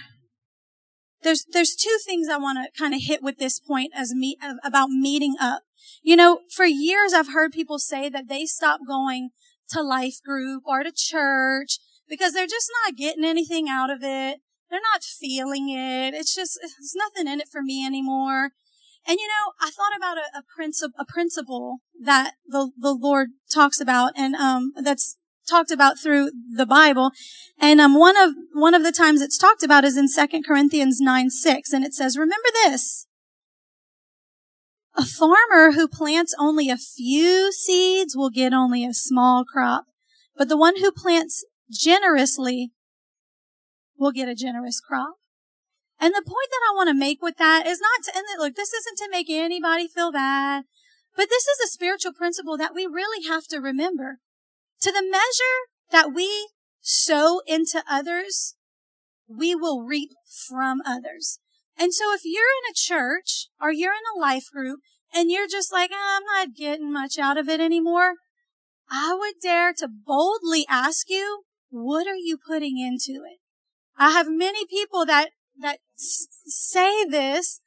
there's, 1.21 1.45
there's 1.51 1.75
two 1.75 1.97
things 2.03 2.29
I 2.29 2.37
want 2.37 2.57
to 2.57 2.81
kind 2.81 2.95
of 2.95 3.01
hit 3.03 3.21
with 3.21 3.37
this 3.37 3.59
point 3.59 3.91
as 3.95 4.11
me, 4.15 4.37
about 4.63 4.89
meeting 4.89 5.35
up. 5.39 5.61
You 6.01 6.15
know, 6.15 6.39
for 6.51 6.65
years 6.65 7.13
I've 7.13 7.33
heard 7.33 7.51
people 7.51 7.77
say 7.77 8.09
that 8.09 8.27
they 8.27 8.45
stop 8.45 8.79
going 8.87 9.29
to 9.69 9.83
life 9.83 10.15
group 10.25 10.63
or 10.65 10.81
to 10.81 10.91
church 10.91 11.77
because 12.09 12.33
they're 12.33 12.47
just 12.47 12.69
not 12.83 12.97
getting 12.97 13.23
anything 13.23 13.67
out 13.69 13.89
of 13.89 13.99
it. 14.01 14.39
They're 14.69 14.79
not 14.93 15.03
feeling 15.03 15.69
it. 15.69 16.13
It's 16.13 16.33
just, 16.33 16.59
there's 16.61 16.95
nothing 16.95 17.31
in 17.31 17.39
it 17.39 17.47
for 17.51 17.61
me 17.61 17.85
anymore. 17.85 18.51
And 19.07 19.17
you 19.19 19.27
know, 19.27 19.53
I 19.61 19.71
thought 19.71 19.95
about 19.95 20.17
a, 20.17 20.39
a 20.39 20.43
principle, 20.55 20.95
a 20.99 21.05
principle 21.05 21.77
that 22.03 22.33
the, 22.45 22.71
the 22.77 22.93
Lord 22.93 23.29
talks 23.51 23.79
about 23.79 24.13
and, 24.15 24.35
um, 24.35 24.73
that's 24.81 25.17
talked 25.49 25.71
about 25.71 25.97
through 25.97 26.31
the 26.55 26.65
Bible. 26.65 27.11
And, 27.59 27.81
um, 27.81 27.97
one 27.97 28.17
of, 28.17 28.33
one 28.53 28.75
of 28.75 28.83
the 28.83 28.91
times 28.91 29.21
it's 29.21 29.37
talked 29.37 29.63
about 29.63 29.85
is 29.85 29.97
in 29.97 30.07
2 30.07 30.41
Corinthians 30.45 30.99
9, 30.99 31.29
6. 31.29 31.73
And 31.73 31.83
it 31.83 31.93
says, 31.93 32.17
remember 32.17 32.49
this. 32.53 33.07
A 34.95 35.05
farmer 35.05 35.71
who 35.71 35.87
plants 35.87 36.35
only 36.37 36.69
a 36.69 36.77
few 36.77 37.51
seeds 37.51 38.15
will 38.15 38.29
get 38.29 38.53
only 38.53 38.85
a 38.85 38.93
small 38.93 39.45
crop. 39.45 39.85
But 40.37 40.49
the 40.49 40.57
one 40.57 40.77
who 40.77 40.91
plants 40.91 41.45
generously 41.69 42.71
will 43.97 44.11
get 44.11 44.29
a 44.29 44.35
generous 44.35 44.79
crop. 44.79 45.15
And 45.99 46.13
the 46.13 46.23
point 46.25 46.49
that 46.49 46.61
I 46.69 46.75
want 46.75 46.87
to 46.89 46.93
make 46.93 47.21
with 47.21 47.37
that 47.37 47.67
is 47.67 47.81
not 47.81 48.05
to, 48.05 48.17
and 48.17 48.25
look, 48.39 48.55
this 48.55 48.73
isn't 48.73 48.97
to 48.99 49.09
make 49.11 49.29
anybody 49.29 49.87
feel 49.87 50.11
bad, 50.11 50.63
but 51.15 51.27
this 51.29 51.43
is 51.43 51.59
a 51.59 51.71
spiritual 51.71 52.13
principle 52.13 52.57
that 52.57 52.73
we 52.73 52.85
really 52.85 53.27
have 53.27 53.47
to 53.47 53.59
remember. 53.59 54.19
To 54.81 54.91
the 54.91 55.03
measure 55.03 55.67
that 55.91 56.13
we 56.15 56.51
sow 56.79 57.41
into 57.45 57.83
others, 57.89 58.55
we 59.27 59.53
will 59.53 59.83
reap 59.83 60.11
from 60.47 60.81
others. 60.85 61.39
And 61.77 61.93
so 61.93 62.13
if 62.13 62.21
you're 62.23 62.43
in 62.43 62.71
a 62.71 62.73
church 62.73 63.47
or 63.61 63.71
you're 63.71 63.93
in 63.93 64.17
a 64.17 64.19
life 64.19 64.45
group 64.51 64.79
and 65.13 65.29
you're 65.29 65.47
just 65.47 65.73
like, 65.73 65.91
oh, 65.93 66.17
I'm 66.17 66.23
not 66.23 66.55
getting 66.55 66.93
much 66.93 67.17
out 67.19 67.37
of 67.37 67.49
it 67.49 67.59
anymore, 67.59 68.13
I 68.89 69.15
would 69.17 69.35
dare 69.41 69.73
to 69.73 69.87
boldly 69.87 70.65
ask 70.69 71.09
you, 71.09 71.43
what 71.69 72.07
are 72.07 72.15
you 72.15 72.37
putting 72.37 72.79
into 72.79 73.23
it? 73.23 73.39
I 73.97 74.11
have 74.11 74.27
many 74.29 74.65
people 74.65 75.05
that, 75.05 75.29
that 75.59 75.79
say 75.95 77.05
this 77.05 77.61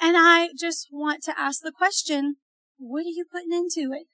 and 0.00 0.16
I 0.16 0.50
just 0.58 0.88
want 0.92 1.22
to 1.24 1.38
ask 1.38 1.62
the 1.62 1.72
question, 1.72 2.36
what 2.78 3.00
are 3.00 3.10
you 3.10 3.24
putting 3.30 3.52
into 3.52 3.92
it? 3.92 4.06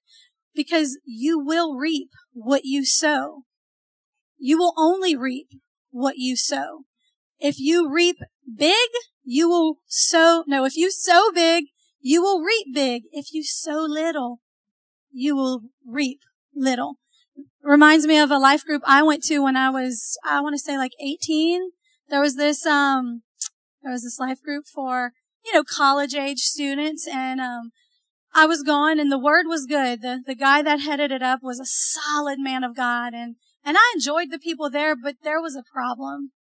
Because 0.55 0.99
you 1.05 1.39
will 1.39 1.77
reap 1.77 2.11
what 2.33 2.63
you 2.65 2.85
sow. 2.85 3.43
You 4.39 4.59
will 4.59 4.73
only 4.77 5.17
reap 5.17 5.49
what 5.91 6.17
you 6.17 6.37
sow. 6.37 6.85
If 7.39 7.59
you 7.59 7.91
reap 7.93 8.17
big, 8.57 8.89
you 9.23 9.49
will 9.49 9.79
sow, 9.87 10.45
no, 10.47 10.65
if 10.65 10.77
you 10.77 10.91
sow 10.91 11.31
big, 11.35 11.65
you 12.01 12.23
will 12.23 12.43
reap 12.43 12.75
big. 12.75 13.03
If 13.13 13.33
you 13.33 13.45
sow 13.45 13.83
little, 13.83 14.41
you 15.13 15.37
will 15.37 15.63
reap 15.87 16.21
little 16.55 16.99
reminds 17.65 18.07
me 18.07 18.19
of 18.19 18.31
a 18.31 18.39
life 18.39 18.65
group 18.65 18.83
I 18.87 19.03
went 19.03 19.23
to 19.25 19.41
when 19.41 19.57
I 19.57 19.71
was, 19.71 20.19
I 20.25 20.41
want 20.41 20.55
to 20.55 20.59
say 20.59 20.77
like 20.77 20.93
18. 21.01 21.71
There 22.11 22.21
was 22.21 22.37
this, 22.37 22.67
um, 22.67 23.23
there 23.83 23.93
was 23.93 24.03
this 24.03 24.19
life 24.19 24.43
group 24.43 24.65
for, 24.73 25.13
you 25.45 25.53
know, 25.55 25.65
college 25.65 26.15
age 26.15 26.41
students 26.41 27.09
and, 27.09 27.41
um, 27.41 27.73
I 28.37 28.47
was 28.47 28.63
going 28.63 28.99
and 28.99 29.13
the 29.13 29.19
word 29.19 29.47
was 29.47 29.65
good. 29.65 30.03
The, 30.03 30.23
the 30.25 30.35
guy 30.35 30.61
that 30.63 30.81
headed 30.81 31.13
it 31.13 31.23
up 31.23 31.41
was 31.43 31.61
a 31.61 31.65
solid 31.65 32.39
man 32.41 32.65
of 32.65 32.77
God 32.77 33.15
and, 33.15 33.37
and 33.65 33.77
I 33.79 33.93
enjoyed 33.95 34.31
the 34.31 34.39
people 34.39 34.69
there, 34.69 34.95
but 34.97 35.17
there 35.23 35.41
was 35.41 35.57
a 35.57 35.63
problem. 35.63 36.33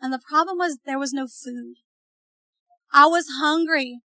And 0.00 0.12
the 0.12 0.20
problem 0.20 0.58
was 0.58 0.78
there 0.84 0.98
was 0.98 1.12
no 1.12 1.26
food. 1.26 1.76
I 2.92 3.06
was 3.06 3.26
hungry. 3.40 4.00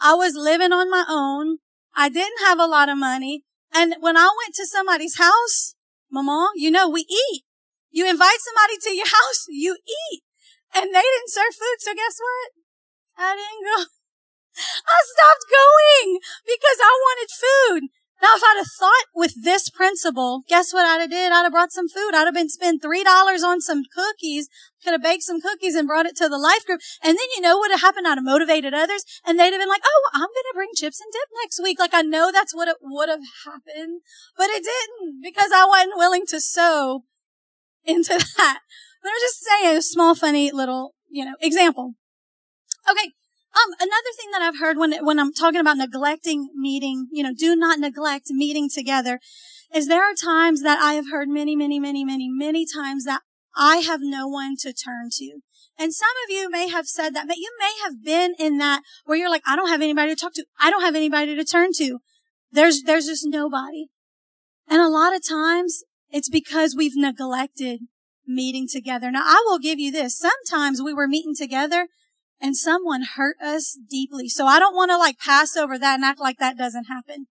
I 0.00 0.14
was 0.14 0.34
living 0.34 0.72
on 0.72 0.90
my 0.90 1.04
own. 1.08 1.58
I 1.96 2.08
didn't 2.08 2.44
have 2.44 2.58
a 2.58 2.66
lot 2.66 2.88
of 2.88 2.98
money. 2.98 3.44
And 3.72 3.94
when 4.00 4.16
I 4.16 4.28
went 4.44 4.54
to 4.56 4.66
somebody's 4.66 5.18
house, 5.18 5.74
Mama, 6.10 6.50
you 6.56 6.70
know, 6.70 6.88
we 6.88 7.04
eat. 7.08 7.44
You 7.90 8.08
invite 8.08 8.40
somebody 8.40 8.76
to 8.82 8.90
your 8.94 9.06
house, 9.08 9.46
you 9.48 9.76
eat. 9.86 10.22
And 10.74 10.94
they 10.94 11.02
didn't 11.02 11.32
serve 11.32 11.54
food, 11.54 11.78
so 11.80 11.94
guess 11.94 12.16
what? 12.20 12.48
I 13.18 13.36
didn't 13.36 13.64
go. 13.64 13.78
I 14.86 14.98
stopped 15.04 15.46
going 15.48 16.18
because 16.44 16.78
I 16.80 16.92
wanted 16.92 17.30
food. 17.30 17.82
Now, 18.20 18.34
if 18.34 18.42
I'd 18.42 18.58
have 18.58 18.72
thought 18.78 19.06
with 19.14 19.44
this 19.44 19.70
principle, 19.70 20.42
guess 20.48 20.72
what 20.72 20.84
I'd 20.84 21.00
have 21.00 21.10
did? 21.10 21.30
I'd 21.30 21.44
have 21.44 21.52
brought 21.52 21.70
some 21.70 21.88
food. 21.88 22.14
I'd 22.14 22.26
have 22.26 22.34
been 22.34 22.48
spent 22.48 22.82
$3 22.82 23.04
on 23.44 23.60
some 23.60 23.82
cookies, 23.94 24.48
could 24.82 24.90
have 24.90 25.02
baked 25.02 25.22
some 25.22 25.40
cookies 25.40 25.76
and 25.76 25.86
brought 25.86 26.06
it 26.06 26.16
to 26.16 26.28
the 26.28 26.38
life 26.38 26.66
group. 26.66 26.80
And 27.02 27.16
then 27.16 27.26
you 27.36 27.40
know 27.40 27.58
what 27.58 27.70
would 27.70 27.80
happened? 27.80 28.08
I'd 28.08 28.18
have 28.18 28.24
motivated 28.24 28.74
others 28.74 29.04
and 29.24 29.38
they'd 29.38 29.52
have 29.52 29.60
been 29.60 29.68
like, 29.68 29.82
Oh, 29.84 30.10
I'm 30.14 30.20
going 30.20 30.48
to 30.50 30.54
bring 30.54 30.70
chips 30.74 31.00
and 31.00 31.12
dip 31.12 31.28
next 31.42 31.62
week. 31.62 31.78
Like 31.78 31.94
I 31.94 32.02
know 32.02 32.32
that's 32.32 32.54
what 32.54 32.66
it 32.66 32.76
would 32.82 33.08
have 33.08 33.22
happened, 33.44 34.02
but 34.36 34.50
it 34.50 34.64
didn't 34.64 35.22
because 35.22 35.50
I 35.54 35.64
wasn't 35.66 35.96
willing 35.96 36.26
to 36.28 36.40
sow 36.40 37.04
into 37.84 38.14
that. 38.36 38.60
But 39.02 39.08
I'm 39.10 39.20
just 39.20 39.44
saying 39.44 39.76
a 39.76 39.82
small, 39.82 40.14
funny 40.16 40.50
little, 40.50 40.94
you 41.08 41.24
know, 41.24 41.34
example. 41.40 41.94
Okay. 42.90 43.12
Um, 43.54 43.72
another 43.80 44.12
thing 44.16 44.30
that 44.32 44.42
I've 44.42 44.60
heard 44.60 44.76
when, 44.76 44.92
when 45.04 45.18
I'm 45.18 45.32
talking 45.32 45.60
about 45.60 45.78
neglecting 45.78 46.50
meeting, 46.54 47.08
you 47.10 47.22
know, 47.22 47.32
do 47.36 47.56
not 47.56 47.78
neglect 47.78 48.26
meeting 48.30 48.68
together 48.72 49.20
is 49.74 49.88
there 49.88 50.02
are 50.02 50.14
times 50.14 50.62
that 50.62 50.78
I 50.78 50.94
have 50.94 51.10
heard 51.10 51.28
many, 51.28 51.56
many, 51.56 51.78
many, 51.80 52.04
many, 52.04 52.28
many 52.28 52.66
times 52.66 53.04
that 53.04 53.22
I 53.56 53.78
have 53.78 54.00
no 54.02 54.28
one 54.28 54.56
to 54.60 54.72
turn 54.72 55.08
to. 55.14 55.40
And 55.78 55.94
some 55.94 56.08
of 56.24 56.34
you 56.34 56.50
may 56.50 56.68
have 56.68 56.86
said 56.86 57.14
that, 57.14 57.26
but 57.26 57.36
you 57.36 57.50
may 57.58 57.72
have 57.84 58.04
been 58.04 58.34
in 58.38 58.58
that 58.58 58.82
where 59.04 59.16
you're 59.16 59.30
like, 59.30 59.42
I 59.46 59.56
don't 59.56 59.68
have 59.68 59.82
anybody 59.82 60.14
to 60.14 60.20
talk 60.20 60.34
to. 60.34 60.44
I 60.60 60.70
don't 60.70 60.82
have 60.82 60.94
anybody 60.94 61.34
to 61.36 61.44
turn 61.44 61.72
to. 61.76 61.98
There's, 62.50 62.82
there's 62.82 63.06
just 63.06 63.26
nobody. 63.26 63.86
And 64.68 64.80
a 64.80 64.88
lot 64.88 65.14
of 65.14 65.26
times 65.26 65.82
it's 66.10 66.28
because 66.28 66.74
we've 66.76 66.96
neglected 66.96 67.80
meeting 68.26 68.66
together. 68.70 69.10
Now 69.10 69.22
I 69.24 69.42
will 69.46 69.58
give 69.58 69.78
you 69.78 69.90
this. 69.90 70.18
Sometimes 70.18 70.82
we 70.82 70.92
were 70.92 71.08
meeting 71.08 71.34
together 71.34 71.88
and 72.40 72.56
someone 72.56 73.02
hurt 73.16 73.36
us 73.42 73.78
deeply. 73.90 74.28
So 74.28 74.46
I 74.46 74.58
don't 74.58 74.74
want 74.74 74.90
to 74.90 74.96
like 74.96 75.18
pass 75.18 75.56
over 75.56 75.78
that 75.78 75.94
and 75.96 76.04
act 76.04 76.20
like 76.20 76.38
that 76.38 76.58
doesn't 76.58 76.84
happen. 76.84 77.26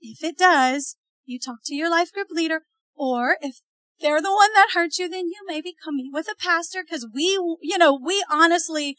If 0.00 0.24
it 0.24 0.38
does, 0.38 0.96
you 1.24 1.38
talk 1.38 1.58
to 1.66 1.74
your 1.74 1.90
life 1.90 2.12
group 2.12 2.28
leader, 2.30 2.62
or 2.96 3.36
if 3.40 3.60
they're 4.00 4.22
the 4.22 4.32
one 4.32 4.52
that 4.54 4.70
hurt 4.74 4.98
you, 4.98 5.08
then 5.08 5.26
you 5.26 5.42
maybe 5.46 5.74
come 5.84 5.96
meet 5.96 6.12
with 6.12 6.28
a 6.28 6.34
pastor 6.34 6.82
because 6.82 7.06
we, 7.14 7.24
you 7.60 7.78
know, 7.78 7.98
we 8.02 8.24
honestly, 8.30 8.96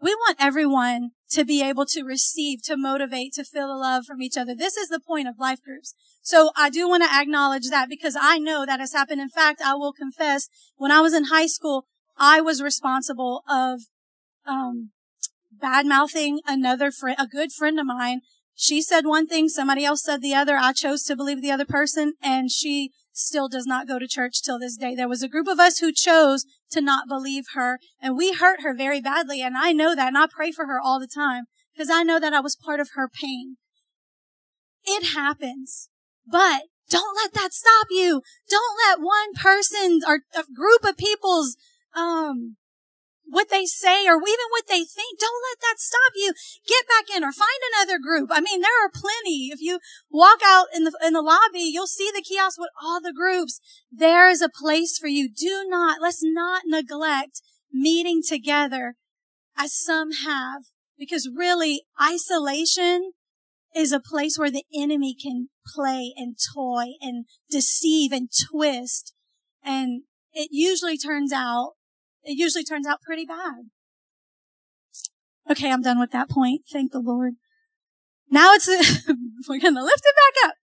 we 0.00 0.14
want 0.14 0.36
everyone 0.40 1.10
to 1.30 1.44
be 1.44 1.62
able 1.62 1.86
to 1.86 2.04
receive, 2.04 2.62
to 2.62 2.76
motivate, 2.76 3.32
to 3.34 3.44
feel 3.44 3.68
the 3.68 3.74
love 3.74 4.04
from 4.06 4.22
each 4.22 4.36
other. 4.36 4.54
This 4.54 4.76
is 4.76 4.88
the 4.88 5.00
point 5.00 5.28
of 5.28 5.38
life 5.38 5.60
groups. 5.62 5.94
So 6.22 6.50
I 6.56 6.70
do 6.70 6.88
want 6.88 7.02
to 7.02 7.12
acknowledge 7.12 7.68
that 7.70 7.88
because 7.88 8.16
I 8.18 8.38
know 8.38 8.64
that 8.64 8.80
has 8.80 8.92
happened. 8.92 9.20
In 9.20 9.28
fact, 9.28 9.60
I 9.60 9.74
will 9.74 9.92
confess 9.92 10.48
when 10.76 10.92
I 10.92 11.00
was 11.00 11.14
in 11.14 11.24
high 11.24 11.46
school, 11.46 11.86
I 12.16 12.40
was 12.40 12.62
responsible 12.62 13.42
of, 13.48 13.80
um, 14.46 14.90
bad 15.60 15.86
mouthing 15.86 16.40
another 16.46 16.90
friend, 16.90 17.16
a 17.18 17.26
good 17.26 17.52
friend 17.52 17.78
of 17.78 17.86
mine. 17.86 18.20
She 18.54 18.80
said 18.82 19.06
one 19.06 19.26
thing, 19.26 19.48
somebody 19.48 19.84
else 19.84 20.04
said 20.04 20.22
the 20.22 20.34
other. 20.34 20.56
I 20.56 20.72
chose 20.72 21.02
to 21.04 21.16
believe 21.16 21.42
the 21.42 21.50
other 21.50 21.64
person 21.64 22.14
and 22.22 22.50
she 22.50 22.90
still 23.12 23.48
does 23.48 23.66
not 23.66 23.88
go 23.88 23.98
to 23.98 24.08
church 24.08 24.42
till 24.42 24.58
this 24.58 24.76
day. 24.76 24.94
There 24.94 25.08
was 25.08 25.22
a 25.22 25.28
group 25.28 25.48
of 25.48 25.58
us 25.58 25.78
who 25.78 25.92
chose 25.92 26.44
to 26.70 26.80
not 26.80 27.08
believe 27.08 27.44
her 27.54 27.78
and 28.00 28.16
we 28.16 28.32
hurt 28.32 28.60
her 28.62 28.74
very 28.74 29.00
badly. 29.00 29.40
And 29.42 29.56
I 29.56 29.72
know 29.72 29.94
that 29.94 30.08
and 30.08 30.18
I 30.18 30.26
pray 30.26 30.52
for 30.52 30.66
her 30.66 30.80
all 30.80 31.00
the 31.00 31.08
time 31.12 31.44
because 31.74 31.90
I 31.90 32.02
know 32.02 32.20
that 32.20 32.32
I 32.32 32.40
was 32.40 32.56
part 32.56 32.80
of 32.80 32.90
her 32.94 33.08
pain. 33.08 33.56
It 34.84 35.14
happens, 35.14 35.88
but 36.26 36.62
don't 36.90 37.16
let 37.16 37.32
that 37.34 37.52
stop 37.52 37.86
you. 37.90 38.22
Don't 38.48 38.78
let 38.86 39.00
one 39.00 39.32
person 39.34 40.00
or 40.06 40.20
a 40.34 40.44
group 40.54 40.84
of 40.84 40.96
people's, 40.96 41.56
um, 41.96 42.56
what 43.34 43.50
they 43.50 43.66
say 43.66 44.06
or 44.06 44.16
even 44.16 44.48
what 44.50 44.68
they 44.68 44.84
think. 44.84 45.18
Don't 45.18 45.42
let 45.50 45.60
that 45.60 45.78
stop 45.78 46.12
you. 46.14 46.32
Get 46.66 46.86
back 46.88 47.14
in 47.14 47.24
or 47.24 47.32
find 47.32 47.60
another 47.74 47.98
group. 47.98 48.30
I 48.32 48.40
mean, 48.40 48.60
there 48.60 48.84
are 48.84 48.90
plenty. 48.90 49.50
If 49.52 49.60
you 49.60 49.80
walk 50.10 50.38
out 50.44 50.66
in 50.74 50.84
the, 50.84 50.96
in 51.04 51.12
the 51.12 51.22
lobby, 51.22 51.70
you'll 51.72 51.88
see 51.88 52.10
the 52.14 52.22
kiosk 52.22 52.58
with 52.58 52.70
all 52.82 53.00
the 53.00 53.12
groups. 53.12 53.60
There 53.90 54.28
is 54.30 54.40
a 54.40 54.48
place 54.48 54.98
for 54.98 55.08
you. 55.08 55.28
Do 55.28 55.66
not, 55.68 56.00
let's 56.00 56.22
not 56.22 56.62
neglect 56.66 57.42
meeting 57.72 58.22
together 58.26 58.94
as 59.58 59.74
some 59.74 60.12
have 60.24 60.62
because 60.96 61.28
really 61.34 61.82
isolation 62.00 63.12
is 63.74 63.92
a 63.92 64.00
place 64.00 64.38
where 64.38 64.50
the 64.50 64.64
enemy 64.72 65.14
can 65.20 65.48
play 65.66 66.14
and 66.16 66.36
toy 66.54 66.92
and 67.00 67.24
deceive 67.50 68.12
and 68.12 68.28
twist. 68.30 69.12
And 69.64 70.02
it 70.32 70.50
usually 70.52 70.96
turns 70.96 71.32
out 71.32 71.72
it 72.24 72.38
usually 72.38 72.64
turns 72.64 72.86
out 72.86 73.02
pretty 73.02 73.24
bad. 73.24 73.70
Okay, 75.50 75.70
I'm 75.70 75.82
done 75.82 76.00
with 76.00 76.10
that 76.12 76.30
point. 76.30 76.62
Thank 76.72 76.92
the 76.92 77.00
Lord. 77.00 77.34
Now 78.30 78.54
it's, 78.54 78.66
we're 79.48 79.60
going 79.60 79.74
to 79.74 79.84
lift 79.84 80.02
it 80.04 80.16
back 80.16 80.48
up. 80.48 80.54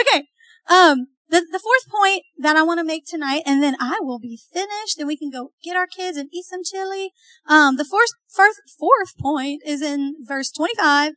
Okay. 0.00 0.24
Um, 0.68 1.06
the, 1.28 1.46
the 1.52 1.60
fourth 1.60 1.88
point 1.88 2.24
that 2.38 2.56
I 2.56 2.62
want 2.62 2.80
to 2.80 2.84
make 2.84 3.04
tonight, 3.06 3.42
and 3.46 3.62
then 3.62 3.76
I 3.78 3.98
will 4.00 4.18
be 4.18 4.38
finished 4.52 4.98
and 4.98 5.06
we 5.06 5.16
can 5.16 5.30
go 5.30 5.52
get 5.62 5.76
our 5.76 5.86
kids 5.86 6.16
and 6.16 6.28
eat 6.32 6.44
some 6.44 6.64
chili. 6.64 7.12
Um, 7.46 7.76
the 7.76 7.84
fourth, 7.84 8.10
fourth, 8.28 8.56
fourth 8.78 9.16
point 9.18 9.62
is 9.64 9.82
in 9.82 10.16
verse 10.26 10.50
25 10.50 11.12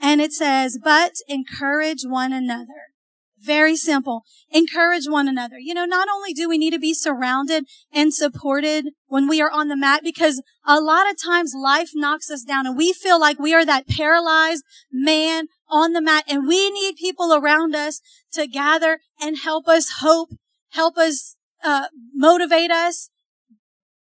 and 0.00 0.20
it 0.20 0.32
says, 0.32 0.78
but 0.82 1.12
encourage 1.28 2.02
one 2.04 2.32
another. 2.32 2.95
Very 3.38 3.76
simple. 3.76 4.24
Encourage 4.50 5.06
one 5.06 5.28
another. 5.28 5.58
You 5.58 5.74
know, 5.74 5.84
not 5.84 6.08
only 6.12 6.32
do 6.32 6.48
we 6.48 6.58
need 6.58 6.72
to 6.72 6.78
be 6.78 6.94
surrounded 6.94 7.66
and 7.92 8.14
supported 8.14 8.86
when 9.06 9.28
we 9.28 9.42
are 9.42 9.50
on 9.50 9.68
the 9.68 9.76
mat, 9.76 10.00
because 10.02 10.42
a 10.66 10.80
lot 10.80 11.08
of 11.10 11.20
times 11.22 11.54
life 11.54 11.90
knocks 11.94 12.30
us 12.30 12.42
down 12.42 12.66
and 12.66 12.76
we 12.76 12.92
feel 12.92 13.20
like 13.20 13.38
we 13.38 13.54
are 13.54 13.64
that 13.64 13.88
paralyzed 13.88 14.64
man 14.90 15.48
on 15.68 15.92
the 15.92 16.00
mat 16.00 16.24
and 16.28 16.46
we 16.46 16.70
need 16.70 16.96
people 16.96 17.34
around 17.34 17.74
us 17.74 18.00
to 18.32 18.46
gather 18.46 19.00
and 19.20 19.38
help 19.38 19.68
us 19.68 19.96
hope, 20.00 20.30
help 20.70 20.96
us, 20.96 21.36
uh, 21.62 21.88
motivate 22.14 22.70
us. 22.70 23.10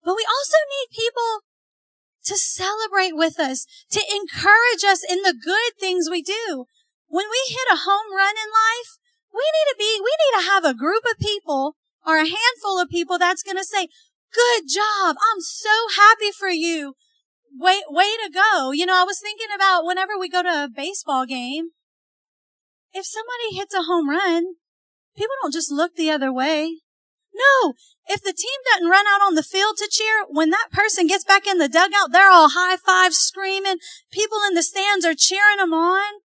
But 0.03 0.15
we 0.15 0.25
also 0.27 0.57
need 0.71 0.97
people 0.97 1.43
to 2.25 2.35
celebrate 2.35 3.15
with 3.15 3.39
us, 3.39 3.65
to 3.91 4.01
encourage 4.13 4.83
us 4.85 5.03
in 5.03 5.21
the 5.21 5.33
good 5.33 5.79
things 5.79 6.09
we 6.09 6.21
do. 6.21 6.65
When 7.07 7.25
we 7.29 7.53
hit 7.53 7.73
a 7.73 7.83
home 7.85 8.15
run 8.15 8.35
in 8.35 8.49
life, 8.51 8.98
we 9.33 9.43
need 9.43 9.67
to 9.71 9.75
be, 9.77 9.99
we 10.01 10.13
need 10.19 10.41
to 10.41 10.49
have 10.51 10.65
a 10.65 10.77
group 10.77 11.03
of 11.05 11.19
people 11.19 11.75
or 12.05 12.17
a 12.17 12.27
handful 12.27 12.79
of 12.79 12.89
people 12.89 13.17
that's 13.17 13.43
going 13.43 13.57
to 13.57 13.63
say, 13.63 13.87
good 14.33 14.63
job. 14.67 15.15
I'm 15.31 15.41
so 15.41 15.69
happy 15.95 16.31
for 16.31 16.49
you. 16.49 16.95
Way, 17.51 17.81
way 17.89 18.09
to 18.23 18.31
go. 18.31 18.71
You 18.71 18.85
know, 18.85 18.95
I 18.95 19.03
was 19.03 19.19
thinking 19.19 19.47
about 19.53 19.85
whenever 19.85 20.17
we 20.17 20.29
go 20.29 20.43
to 20.43 20.65
a 20.65 20.69
baseball 20.73 21.25
game, 21.25 21.69
if 22.93 23.05
somebody 23.05 23.55
hits 23.55 23.73
a 23.73 23.83
home 23.83 24.09
run, 24.09 24.55
people 25.15 25.35
don't 25.41 25.53
just 25.53 25.71
look 25.71 25.95
the 25.95 26.11
other 26.11 26.31
way. 26.31 26.77
No, 27.33 27.73
if 28.07 28.21
the 28.21 28.33
team 28.33 28.59
doesn't 28.71 28.89
run 28.89 29.05
out 29.07 29.21
on 29.21 29.35
the 29.35 29.43
field 29.43 29.77
to 29.77 29.89
cheer, 29.89 30.25
when 30.27 30.49
that 30.49 30.71
person 30.71 31.07
gets 31.07 31.23
back 31.23 31.47
in 31.47 31.57
the 31.57 31.69
dugout, 31.69 32.11
they're 32.11 32.31
all 32.31 32.49
high 32.49 32.75
five 32.77 33.13
screaming. 33.13 33.77
People 34.11 34.39
in 34.47 34.55
the 34.55 34.63
stands 34.63 35.05
are 35.05 35.13
cheering 35.15 35.57
them 35.57 35.73
on. 35.73 36.21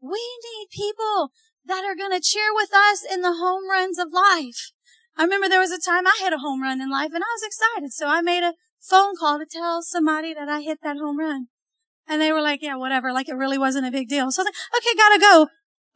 We 0.00 0.20
need 0.44 0.68
people 0.70 1.32
that 1.66 1.84
are 1.84 1.96
going 1.96 2.12
to 2.12 2.20
cheer 2.20 2.52
with 2.54 2.70
us 2.74 3.04
in 3.04 3.22
the 3.22 3.34
home 3.34 3.68
runs 3.68 3.98
of 3.98 4.12
life. 4.12 4.72
I 5.16 5.24
remember 5.24 5.48
there 5.48 5.60
was 5.60 5.70
a 5.70 5.78
time 5.78 6.06
I 6.06 6.18
hit 6.20 6.32
a 6.32 6.38
home 6.38 6.62
run 6.62 6.80
in 6.80 6.90
life 6.90 7.10
and 7.14 7.22
I 7.22 7.32
was 7.34 7.42
excited. 7.42 7.92
So 7.92 8.08
I 8.08 8.22
made 8.22 8.42
a 8.42 8.54
phone 8.80 9.14
call 9.16 9.38
to 9.38 9.46
tell 9.46 9.82
somebody 9.82 10.34
that 10.34 10.48
I 10.48 10.60
hit 10.60 10.78
that 10.82 10.96
home 10.96 11.18
run. 11.18 11.48
And 12.08 12.20
they 12.20 12.32
were 12.32 12.40
like, 12.42 12.62
yeah, 12.62 12.76
whatever. 12.76 13.12
Like 13.12 13.28
it 13.28 13.34
really 13.34 13.58
wasn't 13.58 13.86
a 13.86 13.90
big 13.90 14.08
deal. 14.08 14.30
So 14.30 14.42
I 14.42 14.44
was 14.44 14.52
like, 14.52 14.82
okay, 14.82 14.96
gotta 14.96 15.20
go. 15.20 15.48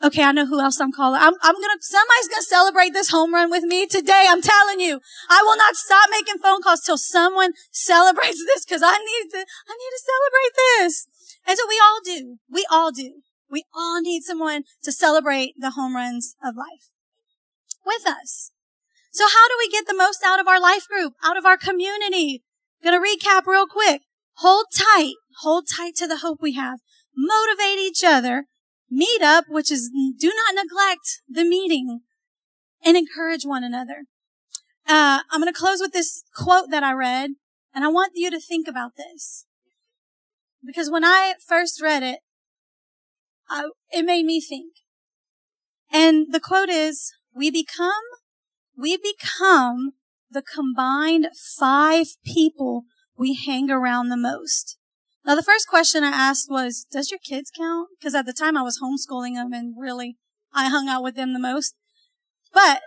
Okay, 0.05 0.23
I 0.23 0.33
know 0.33 0.45
who 0.45 0.61
else 0.61 0.79
I'm 0.79 0.93
calling. 0.93 1.21
I'm, 1.21 1.33
I'm 1.43 1.55
gonna, 1.55 1.81
somebody's 1.81 2.29
gonna 2.29 2.43
celebrate 2.43 2.93
this 2.93 3.11
home 3.11 3.33
run 3.33 3.51
with 3.51 3.65
me 3.65 3.87
today. 3.87 4.27
I'm 4.29 4.43
telling 4.43 4.79
you. 4.79 5.01
I 5.31 5.43
will 5.43 5.57
not 5.57 5.75
stop 5.75 6.09
making 6.11 6.37
phone 6.43 6.61
calls 6.61 6.83
till 6.83 6.99
someone 6.99 7.53
celebrates 7.73 8.45
this 8.47 8.65
because 8.65 8.83
I 8.85 8.93
need 8.99 9.31
to, 9.31 9.39
I 9.39 9.73
need 9.73 9.93
to 9.97 10.03
celebrate 10.05 10.55
this. 10.79 11.07
And 11.47 11.57
so 11.57 11.65
we 11.67 11.81
all 11.83 12.01
do. 12.05 12.37
We 12.51 12.67
all 12.71 12.93
do. 12.93 13.23
We 13.51 13.65
all 13.75 14.01
need 14.01 14.23
someone 14.23 14.65
to 14.83 14.93
celebrate 14.93 15.55
the 15.59 15.71
home 15.71 15.95
runs 15.95 16.35
of 16.45 16.57
life 16.57 16.91
with 17.85 18.07
us. 18.07 18.51
So 19.13 19.25
how 19.25 19.49
do 19.49 19.55
we 19.59 19.71
get 19.71 19.87
the 19.87 19.95
most 19.95 20.23
out 20.25 20.41
of 20.41 20.49
our 20.49 20.61
life 20.61 20.87
group, 20.89 21.15
out 21.25 21.39
of 21.39 21.47
our 21.47 21.57
community? 21.57 22.43
Gonna 22.83 23.01
recap 23.01 23.47
real 23.47 23.67
quick. 23.67 24.03
Hold 24.39 24.67
tight. 24.77 25.15
Hold 25.41 25.67
tight 25.75 25.95
to 25.97 26.07
the 26.07 26.19
hope 26.19 26.39
we 26.41 26.55
have. 26.55 26.81
Motivate 27.17 27.79
each 27.79 28.05
other. 28.05 28.45
Meet 28.91 29.23
up, 29.23 29.47
which 29.49 29.71
is 29.71 29.91
do 30.19 30.33
not 30.35 30.63
neglect 30.63 31.23
the 31.29 31.45
meeting 31.45 32.01
and 32.85 32.97
encourage 32.97 33.45
one 33.45 33.65
another. 33.65 34.05
Uh, 34.87 35.21
I'm 35.31 35.41
going 35.41 35.53
to 35.53 35.59
close 35.59 35.81
with 35.81 35.93
this 35.93 36.23
quote 36.35 36.71
that 36.71 36.85
I 36.85 36.93
read 36.93 37.31
and 37.75 37.85
I 37.85 37.89
want 37.89 38.13
you 38.15 38.31
to 38.31 38.39
think 38.39 38.69
about 38.69 38.93
this 38.97 39.47
because 40.65 40.91
when 40.91 41.05
I 41.05 41.35
first 41.45 41.83
read 41.83 42.03
it, 42.03 42.21
I, 43.49 43.69
it 43.91 44.05
made 44.05 44.25
me 44.25 44.41
think. 44.41 44.75
And 45.93 46.33
the 46.33 46.41
quote 46.41 46.69
is, 46.69 47.13
we 47.35 47.51
become, 47.51 47.93
we 48.77 48.97
become 48.97 49.93
the 50.31 50.43
combined 50.43 51.29
five 51.59 52.09
people 52.25 52.85
we 53.17 53.35
hang 53.35 53.71
around 53.71 54.09
the 54.09 54.17
most. 54.17 54.77
Now, 55.25 55.35
the 55.35 55.43
first 55.43 55.67
question 55.67 56.05
I 56.05 56.11
asked 56.11 56.49
was, 56.51 56.87
does 56.91 57.11
your 57.11 57.19
kids 57.19 57.51
count? 57.57 57.89
Because 57.99 58.15
at 58.15 58.27
the 58.27 58.33
time 58.33 58.57
I 58.57 58.63
was 58.63 58.81
homeschooling 58.81 59.35
them 59.35 59.53
and 59.53 59.75
really 59.79 60.17
I 60.55 60.69
hung 60.69 60.89
out 60.89 61.03
with 61.03 61.17
them 61.17 61.33
the 61.33 61.41
most. 61.41 61.75
But 62.53 62.81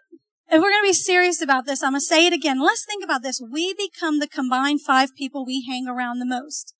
if 0.50 0.62
we're 0.62 0.72
going 0.72 0.84
to 0.84 0.89
be 0.89 0.93
serious 0.93 1.41
about 1.41 1.65
this, 1.65 1.84
I'm 1.84 1.91
going 1.91 2.00
to 2.00 2.06
say 2.06 2.26
it 2.26 2.34
again. 2.34 2.62
Let's 2.62 2.86
think 2.86 3.04
about 3.04 3.24
this. 3.24 3.41
We 3.52 3.74
become 3.74 4.19
the 4.19 4.28
combined 4.28 4.82
five 4.82 5.15
people 5.15 5.45
we 5.45 5.65
hang 5.67 5.88
around 5.88 6.19
the 6.19 6.26
most. 6.26 6.74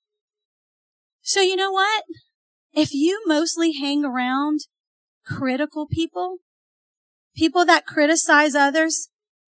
So 1.22 1.42
you 1.42 1.56
know 1.56 1.72
what? 1.72 2.04
If 2.74 2.94
you 2.94 3.22
mostly 3.26 3.74
hang 3.74 4.06
around 4.06 4.62
critical 5.26 5.88
people, 5.88 6.38
people 7.36 7.66
that 7.66 7.86
criticize 7.86 8.56
others, 8.56 9.10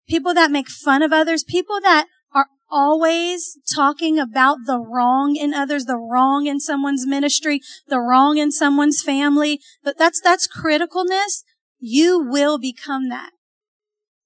people 0.08 0.34
that 0.34 0.50
make 0.50 0.68
fun 0.68 1.02
of 1.02 1.12
others, 1.12 1.44
people 1.44 1.80
that 1.80 2.06
are 2.32 2.46
always 2.70 3.58
talking 3.72 4.18
about 4.18 4.58
the 4.66 4.78
wrong 4.78 5.36
in 5.36 5.54
others, 5.54 5.84
the 5.84 5.96
wrong 5.96 6.46
in 6.46 6.60
someone's 6.60 7.06
ministry, 7.06 7.60
the 7.88 8.00
wrong 8.00 8.38
in 8.38 8.52
someone's 8.52 9.02
family. 9.02 9.60
But 9.82 9.98
that's, 9.98 10.20
that's 10.20 10.48
criticalness. 10.48 11.44
You 11.78 12.18
will 12.18 12.58
become 12.58 13.08
that. 13.08 13.30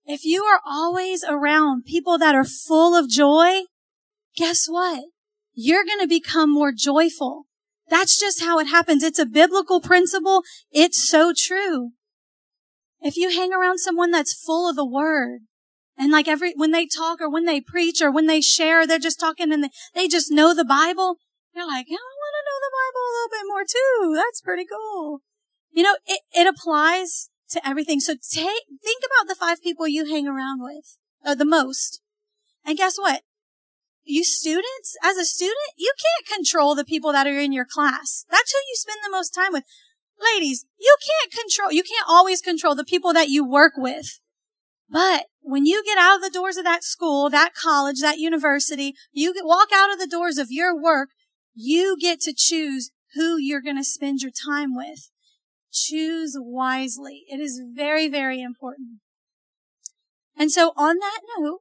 If 0.05 0.25
you 0.25 0.43
are 0.45 0.61
always 0.67 1.25
around 1.25 1.85
people 1.85 2.19
that 2.19 2.35
are 2.35 2.45
full 2.45 2.95
of 2.97 3.09
joy, 3.09 3.63
guess 4.37 4.67
what? 4.67 5.05
You're 5.55 5.85
going 5.85 6.01
to 6.01 6.09
become 6.09 6.51
more 6.51 6.73
joyful. 6.73 7.47
That's 7.93 8.19
just 8.19 8.43
how 8.43 8.59
it 8.59 8.69
happens. 8.69 9.03
It's 9.03 9.19
a 9.19 9.27
biblical 9.27 9.79
principle. 9.79 10.45
It's 10.73 11.07
so 11.07 11.35
true. 11.37 11.91
If 13.03 13.19
you 13.19 13.29
hang 13.29 13.53
around 13.53 13.81
someone 13.81 14.11
that's 14.11 14.33
full 14.33 14.67
of 14.67 14.77
the 14.77 14.87
word, 14.87 15.43
and 15.99 16.11
like 16.11 16.27
every, 16.27 16.55
when 16.57 16.71
they 16.71 16.87
talk 16.87 17.21
or 17.21 17.31
when 17.31 17.45
they 17.45 17.61
preach 17.61 18.01
or 18.01 18.11
when 18.11 18.29
they 18.29 18.41
share, 18.41 18.87
they're 18.87 18.99
just 18.99 19.21
talking 19.21 19.53
and 19.53 19.65
they, 19.65 19.69
they 19.95 20.09
just 20.09 20.33
know 20.33 20.55
the 20.55 20.65
Bible. 20.65 21.19
You're 21.55 21.67
like, 21.67 21.85
oh, 21.91 21.93
I 21.93 22.17
want 22.23 22.35
to 22.39 22.47
know 22.49 22.59
the 22.63 22.77
Bible 22.81 23.03
a 23.05 23.13
little 23.13 23.33
bit 23.37 23.47
more 23.47 23.65
too. 23.69 24.15
That's 24.17 24.41
pretty 24.41 24.65
cool. 24.65 25.21
You 25.71 25.83
know, 25.83 25.97
it, 26.07 26.23
it 26.33 26.47
applies 26.47 27.29
to 27.51 27.69
everything. 27.69 28.01
So 28.01 28.15
take, 28.15 28.65
think 28.83 29.03
about 29.05 29.29
the 29.29 29.37
five 29.39 29.61
people 29.63 29.87
you 29.87 30.07
hang 30.07 30.27
around 30.27 30.63
with, 30.63 30.97
uh, 31.27 31.35
the 31.35 31.45
most. 31.45 32.01
And 32.65 32.79
guess 32.79 32.97
what? 32.97 33.21
You 34.05 34.25
students, 34.25 34.97
as 35.03 35.17
a 35.17 35.25
student, 35.25 35.57
you 35.77 35.93
can't 35.99 36.37
control 36.37 36.75
the 36.75 36.85
people 36.85 37.13
that 37.13 37.27
are 37.27 37.39
in 37.39 37.53
your 37.53 37.65
class. 37.65 38.25
That's 38.31 38.53
who 38.53 38.59
you 38.59 38.75
spend 38.75 38.99
the 39.05 39.11
most 39.11 39.31
time 39.31 39.53
with. 39.53 39.65
Ladies, 40.35 40.67
you 40.79 40.97
can't 41.07 41.33
control, 41.33 41.73
you 41.73 41.83
can't 41.83 42.07
always 42.09 42.41
control 42.41 42.75
the 42.75 42.85
people 42.85 43.13
that 43.13 43.29
you 43.29 43.49
work 43.49 43.75
with. 43.77 44.21
But 44.89 45.27
when 45.41 45.67
you 45.67 45.83
get 45.85 45.99
out 45.99 46.17
of 46.17 46.23
the 46.23 46.31
doors 46.31 46.57
of 46.57 46.65
that 46.65 46.85
school, 46.85 47.31
that 47.31 47.55
college, 47.55 48.01
that 48.01 48.19
university, 48.19 48.95
you 49.13 49.35
walk 49.43 49.69
out 49.75 49.93
of 49.93 49.99
the 49.99 50.07
doors 50.07 50.37
of 50.37 50.49
your 50.51 50.81
work, 50.81 51.09
you 51.55 51.97
get 51.99 52.21
to 52.21 52.35
choose 52.37 52.91
who 53.15 53.37
you're 53.39 53.63
going 53.63 53.77
to 53.77 53.85
spend 53.85 54.21
your 54.21 54.31
time 54.31 54.77
with. 54.77 55.11
Choose 55.73 56.37
wisely. 56.39 57.25
It 57.29 57.41
is 57.41 57.61
very, 57.75 58.09
very 58.09 58.43
important. 58.43 59.01
And 60.37 60.51
so 60.51 60.73
on 60.77 60.97
that 60.99 61.21
note, 61.39 61.61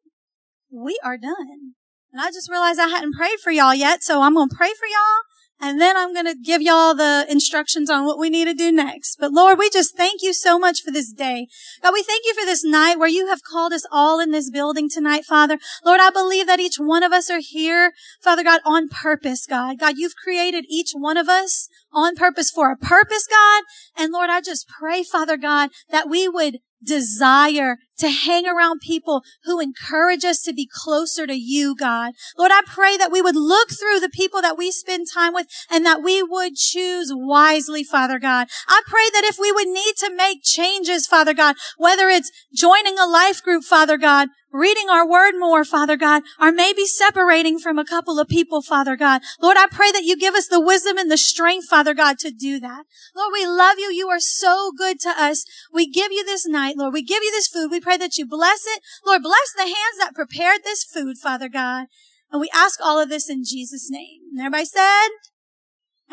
we 0.71 0.99
are 1.03 1.17
done. 1.17 1.75
And 2.11 2.21
I 2.21 2.31
just 2.31 2.49
realized 2.49 2.79
I 2.79 2.87
hadn't 2.87 3.13
prayed 3.13 3.39
for 3.43 3.51
y'all 3.51 3.73
yet, 3.73 4.03
so 4.03 4.21
I'm 4.21 4.33
going 4.33 4.49
to 4.49 4.55
pray 4.55 4.69
for 4.77 4.87
y'all 4.87 5.21
and 5.61 5.79
then 5.79 5.95
I'm 5.95 6.11
going 6.11 6.25
to 6.25 6.35
give 6.35 6.61
y'all 6.61 6.95
the 6.95 7.25
instructions 7.29 7.89
on 7.89 8.03
what 8.03 8.17
we 8.17 8.31
need 8.31 8.45
to 8.45 8.53
do 8.53 8.71
next. 8.71 9.17
But 9.19 9.31
Lord, 9.31 9.59
we 9.59 9.69
just 9.69 9.95
thank 9.95 10.23
you 10.23 10.33
so 10.33 10.57
much 10.57 10.81
for 10.81 10.89
this 10.89 11.13
day. 11.13 11.47
God, 11.83 11.93
we 11.93 12.01
thank 12.01 12.25
you 12.25 12.33
for 12.33 12.45
this 12.45 12.65
night 12.65 12.97
where 12.97 13.07
you 13.07 13.27
have 13.27 13.43
called 13.43 13.71
us 13.71 13.85
all 13.91 14.19
in 14.19 14.31
this 14.31 14.49
building 14.49 14.89
tonight, 14.89 15.23
Father. 15.23 15.59
Lord, 15.85 15.99
I 16.01 16.09
believe 16.09 16.47
that 16.47 16.59
each 16.59 16.77
one 16.77 17.03
of 17.03 17.11
us 17.11 17.29
are 17.29 17.41
here, 17.41 17.93
Father 18.23 18.43
God, 18.43 18.61
on 18.65 18.89
purpose, 18.89 19.45
God. 19.45 19.77
God, 19.77 19.97
you've 19.97 20.15
created 20.15 20.65
each 20.67 20.93
one 20.93 21.17
of 21.17 21.29
us 21.29 21.69
on 21.93 22.15
purpose 22.15 22.49
for 22.49 22.71
a 22.71 22.77
purpose, 22.77 23.27
God. 23.27 23.63
And 23.95 24.11
Lord, 24.11 24.31
I 24.31 24.41
just 24.41 24.67
pray, 24.67 25.03
Father 25.03 25.37
God, 25.37 25.69
that 25.91 26.09
we 26.09 26.27
would 26.27 26.57
desire 26.83 27.77
to 28.01 28.09
hang 28.09 28.45
around 28.45 28.81
people 28.81 29.23
who 29.45 29.59
encourage 29.59 30.25
us 30.25 30.41
to 30.43 30.53
be 30.53 30.69
closer 30.71 31.25
to 31.25 31.35
you, 31.35 31.75
God. 31.75 32.13
Lord, 32.37 32.51
I 32.51 32.61
pray 32.65 32.97
that 32.97 33.11
we 33.11 33.21
would 33.21 33.35
look 33.35 33.69
through 33.69 33.99
the 33.99 34.09
people 34.09 34.41
that 34.41 34.57
we 34.57 34.71
spend 34.71 35.07
time 35.11 35.33
with 35.33 35.47
and 35.69 35.85
that 35.85 36.03
we 36.03 36.21
would 36.21 36.55
choose 36.55 37.11
wisely, 37.13 37.83
Father 37.83 38.19
God. 38.19 38.47
I 38.67 38.81
pray 38.85 39.09
that 39.13 39.23
if 39.23 39.37
we 39.39 39.51
would 39.51 39.67
need 39.67 39.93
to 39.99 40.13
make 40.13 40.43
changes, 40.43 41.07
Father 41.07 41.33
God, 41.33 41.55
whether 41.77 42.09
it's 42.09 42.31
joining 42.53 42.99
a 42.99 43.05
life 43.05 43.41
group, 43.41 43.63
Father 43.63 43.97
God, 43.97 44.29
reading 44.51 44.89
our 44.89 45.07
word 45.07 45.33
more, 45.37 45.63
Father 45.63 45.95
God, 45.95 46.23
or 46.39 46.51
maybe 46.51 46.85
separating 46.85 47.57
from 47.59 47.79
a 47.79 47.85
couple 47.85 48.19
of 48.19 48.27
people, 48.27 48.61
Father 48.61 48.95
God. 48.95 49.21
Lord, 49.41 49.57
I 49.57 49.67
pray 49.71 49.91
that 49.91 50.03
you 50.03 50.17
give 50.17 50.35
us 50.35 50.47
the 50.47 50.59
wisdom 50.59 50.97
and 50.97 51.09
the 51.09 51.17
strength, 51.17 51.67
Father 51.67 51.93
God, 51.93 52.19
to 52.19 52.31
do 52.31 52.59
that. 52.59 52.85
Lord, 53.15 53.31
we 53.33 53.45
love 53.45 53.77
you. 53.77 53.91
You 53.91 54.09
are 54.09 54.19
so 54.19 54.71
good 54.77 54.99
to 55.01 55.09
us. 55.09 55.45
We 55.73 55.89
give 55.89 56.11
you 56.11 56.25
this 56.25 56.45
night, 56.45 56.77
Lord. 56.77 56.93
We 56.93 57.03
give 57.03 57.23
you 57.23 57.31
this 57.31 57.47
food. 57.47 57.71
We 57.71 57.79
pray 57.91 57.97
that 57.97 58.17
you 58.17 58.25
bless 58.25 58.65
it. 58.65 58.81
Lord, 59.05 59.23
bless 59.23 59.53
the 59.55 59.63
hands 59.63 59.97
that 59.99 60.15
prepared 60.15 60.61
this 60.63 60.83
food, 60.83 61.17
Father 61.17 61.49
God. 61.49 61.87
And 62.31 62.39
we 62.39 62.49
ask 62.53 62.79
all 62.81 62.99
of 62.99 63.09
this 63.09 63.29
in 63.29 63.43
Jesus' 63.43 63.89
name. 63.89 64.21
And 64.31 64.39
everybody 64.39 64.65
said, 64.65 65.07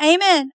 Amen. 0.01 0.47